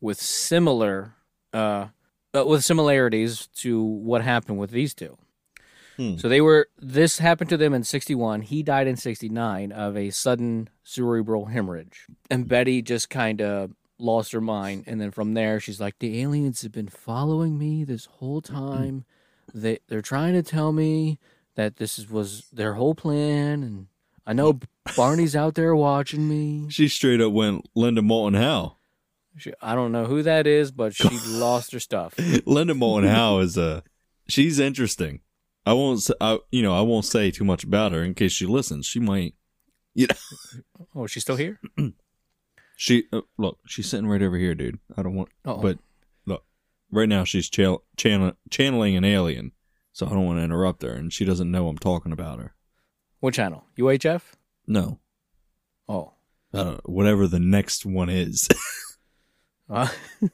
[0.00, 1.14] with similar
[1.52, 1.88] uh,
[2.34, 5.16] uh with similarities to what happened with these two.
[5.96, 6.16] Hmm.
[6.16, 8.42] So they were this happened to them in 61.
[8.42, 12.06] He died in 69 of a sudden cerebral hemorrhage.
[12.30, 16.20] And Betty just kind of lost her mind and then from there she's like the
[16.20, 19.04] aliens have been following me this whole time.
[19.52, 21.18] They they're trying to tell me
[21.54, 23.86] that this is, was their whole plan and
[24.26, 24.58] I know
[24.96, 26.66] Barney's out there watching me.
[26.70, 28.76] She straight up went Linda Moulton Howe.
[29.36, 32.14] She, I don't know who that is, but she lost her stuff.
[32.46, 33.82] Linda Moulton Howe is a
[34.28, 35.20] she's interesting.
[35.66, 38.32] I won't say, I, you know I won't say too much about her in case
[38.32, 38.86] she listens.
[38.86, 39.34] She might
[39.94, 40.56] you know
[40.94, 41.60] Oh, she's still here?
[42.76, 44.78] she uh, look she's sitting right over here, dude.
[44.96, 45.78] I don't want Oh, but
[46.26, 46.44] look
[46.90, 49.52] right now she's channel, channel, channeling an alien,
[49.94, 52.54] so I don't want to interrupt her, and she doesn't know I'm talking about her.
[53.20, 53.64] what channel?
[53.78, 54.20] UHF?
[54.66, 54.98] No,
[55.88, 56.12] Oh,
[56.52, 58.48] I whatever the next one is.
[59.70, 59.88] Uh,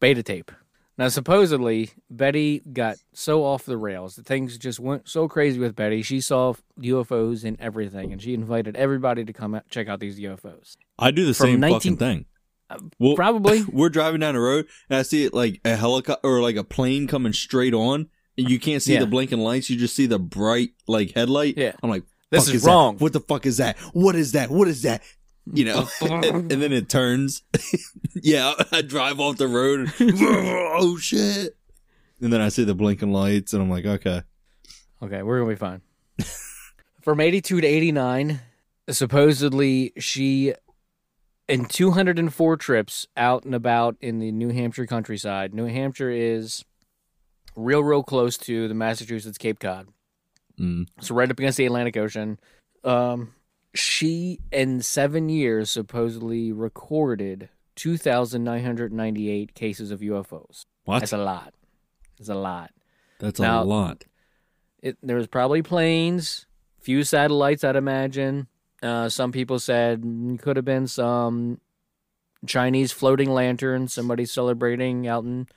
[0.00, 0.50] beta tape.
[0.96, 5.76] Now, supposedly, Betty got so off the rails that things just went so crazy with
[5.76, 6.00] Betty.
[6.00, 10.18] She saw UFOs and everything, and she invited everybody to come out, check out these
[10.18, 10.76] UFOs.
[10.98, 12.24] I do the From same 19 fucking thing.
[12.98, 13.62] Well, Probably.
[13.64, 16.64] we're driving down the road and I see it like a helicopter or like a
[16.64, 18.08] plane coming straight on.
[18.38, 19.00] And you can't see Yeah.
[19.00, 19.68] the blinking lights.
[19.68, 21.58] You just see the bright like headlight.
[21.58, 21.72] Yeah.
[21.82, 22.70] I'm like, This fuck is that?
[22.70, 22.96] wrong.
[22.98, 23.76] What the fuck is that?
[23.92, 24.48] What is that?
[24.48, 25.02] What is that?
[25.52, 27.42] You know, and, and then it turns.
[28.14, 29.92] yeah, I drive off the road.
[29.98, 31.56] And, oh shit!
[32.20, 34.22] And then I see the blinking lights, and I'm like, okay.
[35.02, 35.80] Okay, we're gonna be fine.
[37.02, 38.40] From eighty-two to eighty-nine,
[38.90, 40.52] supposedly she,
[41.48, 45.54] in two hundred and four trips out and about in the New Hampshire countryside.
[45.54, 46.64] New Hampshire is
[47.58, 49.88] real, real close to the Massachusetts Cape Cod,
[50.58, 50.88] Mm.
[51.00, 52.38] so right up against the Atlantic Ocean.
[52.84, 53.34] Um,
[53.74, 60.64] she in seven years supposedly recorded two thousand nine hundred ninety-eight cases of UFOs.
[60.84, 61.00] What?
[61.00, 61.54] That's a lot.
[62.18, 62.70] That's a lot.
[63.20, 64.04] That's Now- a lot.
[64.82, 66.46] it, there was probably planes,
[66.80, 68.46] few satellites, I'd imagine.
[68.82, 70.02] Uh, some people said
[70.40, 71.60] could have been some
[72.46, 75.48] Chinese floating lanterns, somebody celebrating out in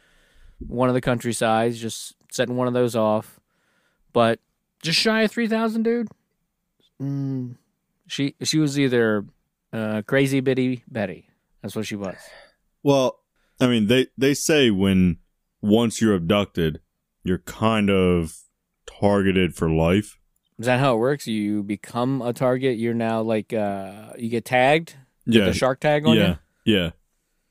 [0.68, 3.40] one of the countrysides, just setting one of those off.
[4.14, 4.40] But
[4.82, 6.08] just shy of three thousand, dude.
[7.02, 7.56] Mm,
[8.08, 9.26] she she was either
[9.74, 11.28] uh, crazy bitty Betty.
[11.62, 12.16] That's what she was.
[12.84, 13.20] Well,
[13.60, 15.18] I mean, they they say when
[15.62, 16.80] once you're abducted,
[17.24, 18.38] you're kind of
[18.86, 20.18] targeted for life.
[20.60, 21.26] Is that how it works?
[21.28, 22.78] You become a target.
[22.78, 24.96] You're now like uh, you get tagged.
[25.30, 26.22] Get Yeah, the shark tag on you.
[26.22, 26.36] yeah,
[26.66, 26.90] yeah.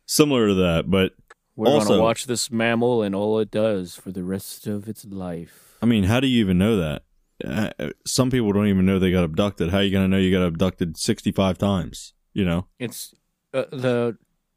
[0.07, 1.13] Similar to that, but
[1.61, 5.77] We're gonna watch this mammal and all it does for the rest of its life.
[5.83, 7.03] I mean, how do you even know that?
[7.45, 9.71] Uh, some people don't even know they got abducted.
[9.71, 12.15] How are you going to know you got abducted 65 times?
[12.33, 12.67] You know?
[12.79, 13.15] It's
[13.55, 14.17] uh, the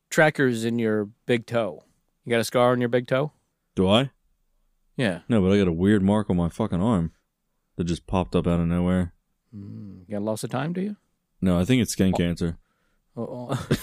[0.10, 1.84] trackers in your big toe.
[2.26, 3.32] You got a scar on your big toe?
[3.76, 4.12] Do I?
[4.96, 5.20] Yeah.
[5.28, 7.12] No, but I got a weird mark on my fucking arm
[7.78, 9.14] that just popped up out of nowhere.
[9.56, 10.96] Mm, you got a loss of time, do you?
[11.42, 12.58] No, I think it's skin cancer.
[13.16, 13.78] Oh, oh.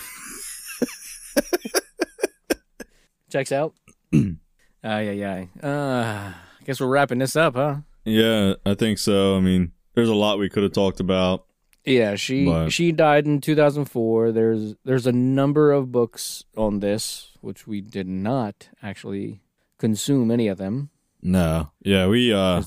[3.31, 3.74] Checks out.
[4.12, 4.35] Ay,
[4.82, 5.48] ay, ay.
[5.62, 7.77] Uh, I guess we're wrapping this up, huh?
[8.05, 9.36] Yeah, I think so.
[9.36, 11.44] I mean, there's a lot we could have talked about.
[11.85, 14.32] Yeah, she But- she died in 2004.
[14.32, 19.40] There's there's a number of books on this, which we did not actually
[19.78, 20.89] consume any of them.
[21.23, 21.70] No.
[21.82, 22.62] Yeah, we, uh,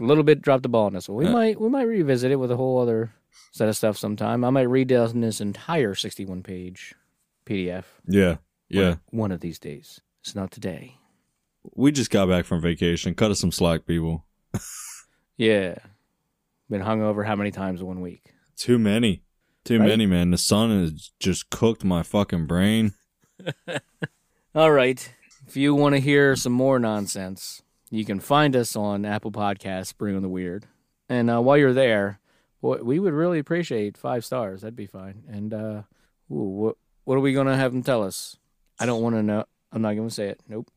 [0.00, 1.18] a little bit dropped the ball on this one.
[1.18, 3.12] We Uh, might we might revisit it with a whole other
[3.52, 4.44] set of stuff sometime.
[4.44, 6.94] I might read down this entire sixty one page
[7.46, 7.84] PDF.
[8.06, 8.36] yeah,
[8.72, 8.96] yeah.
[9.10, 10.00] One of these days.
[10.22, 10.96] It's not today.
[11.74, 13.14] We just got back from vacation.
[13.14, 14.24] Cut us some slack, people.
[15.38, 15.76] Yeah.
[16.70, 18.32] Been hung over how many times in one week?
[18.56, 19.22] Too many.
[19.64, 19.88] Too Right?
[19.88, 20.30] many, man.
[20.30, 22.92] The sun has just cooked my fucking brain.
[24.54, 25.12] All right.
[25.46, 29.96] If you want to hear some more nonsense, you can find us on Apple Podcasts,
[29.96, 30.66] Bring on the Weird.
[31.08, 32.20] And uh, while you're there,
[32.60, 34.60] we would really appreciate five stars.
[34.60, 35.24] That'd be fine.
[35.28, 35.82] And uh,
[36.30, 38.36] ooh, what what are we gonna have them tell us?
[38.82, 39.44] I don't want to know.
[39.72, 40.40] I'm not gonna say it.
[40.48, 40.68] Nope.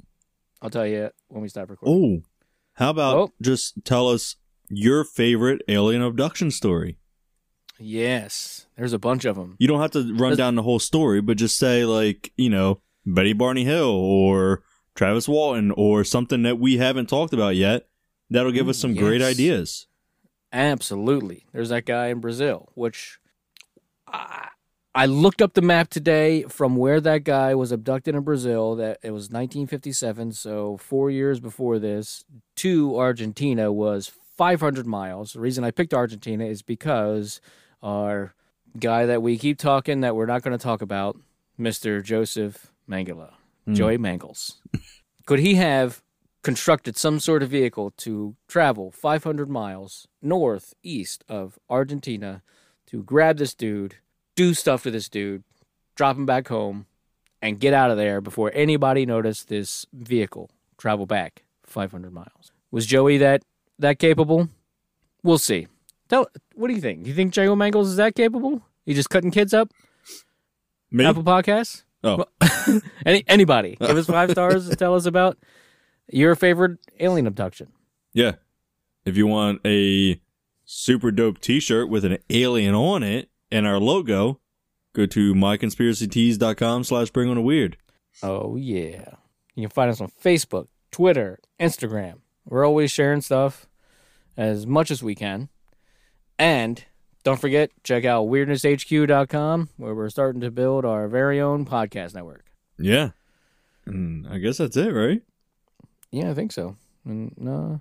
[0.62, 2.24] I'll tell you when we stop recording.
[2.24, 2.30] Oh,
[2.74, 3.34] how about Oh.
[3.42, 4.36] just tell us
[4.70, 6.98] your favorite alien abduction story?
[7.78, 9.56] Yes, there's a bunch of them.
[9.60, 12.80] You don't have to run down the whole story, but just say like, you know,
[13.06, 14.64] Betty Barney Hill or
[14.96, 17.88] Travis Walton or something that we haven't talked about yet.
[18.30, 19.88] That'll give us some mm, great ideas.
[20.54, 21.46] Absolutely.
[21.52, 23.20] There's that guy in Brazil, which
[24.08, 24.48] I,
[24.96, 28.76] I looked up the map today from where that guy was abducted in Brazil.
[28.76, 32.24] That it was 1957, so four years before this,
[32.58, 35.34] to Argentina was 500 miles.
[35.34, 37.42] The reason I picked Argentina is because
[37.84, 38.34] our
[38.80, 41.18] guy that we keep talking that we're not going to talk about,
[41.60, 42.02] Mr.
[42.02, 43.32] Joseph Mengele,
[43.66, 43.74] hmm.
[43.74, 44.62] Joey Mangles,
[45.26, 46.02] could he have
[46.42, 52.44] constructed some sort of vehicle to travel 500 miles northeast of Argentina
[52.88, 53.96] to grab this dude,
[54.36, 55.44] do stuff to this dude,
[55.96, 56.86] drop him back home,
[57.42, 62.52] and get out of there before anybody noticed this vehicle travel back 500 miles?
[62.72, 63.44] Was Joey that
[63.80, 64.50] that capable?
[65.24, 65.68] We'll see.
[66.08, 67.04] Tell, what do you think?
[67.04, 68.62] Do you think Joey Mangles is that capable?
[68.86, 69.72] He just cutting kids up?
[70.92, 71.06] Me?
[71.06, 71.84] Apple Podcasts?
[72.04, 72.26] Oh.
[73.06, 73.78] Any anybody?
[73.82, 75.38] Give us five stars and tell us about
[76.12, 77.70] your favorite alien abduction.
[78.14, 78.34] Yeah.
[79.06, 80.22] If you want a
[80.64, 84.42] super dope t-shirt with an alien on it and our logo,
[84.94, 87.78] go to myconspiracytees.com slash bring on a weird.
[88.22, 89.12] Oh yeah.
[89.56, 92.20] You can find us on Facebook, Twitter, Instagram.
[92.46, 93.68] We're always sharing stuff
[94.36, 95.48] as much as we can.
[96.38, 96.84] And
[97.24, 102.46] don't forget, check out weirdnesshq.com where we're starting to build our very own podcast network.
[102.78, 103.12] Yeah.
[103.86, 105.22] And I guess that's it, right?
[106.12, 106.76] Yeah, I think so.
[107.06, 107.78] And uh,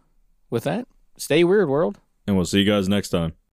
[0.51, 0.87] with that,
[1.17, 1.99] stay weird, world.
[2.29, 3.35] And we'll see you guys next time.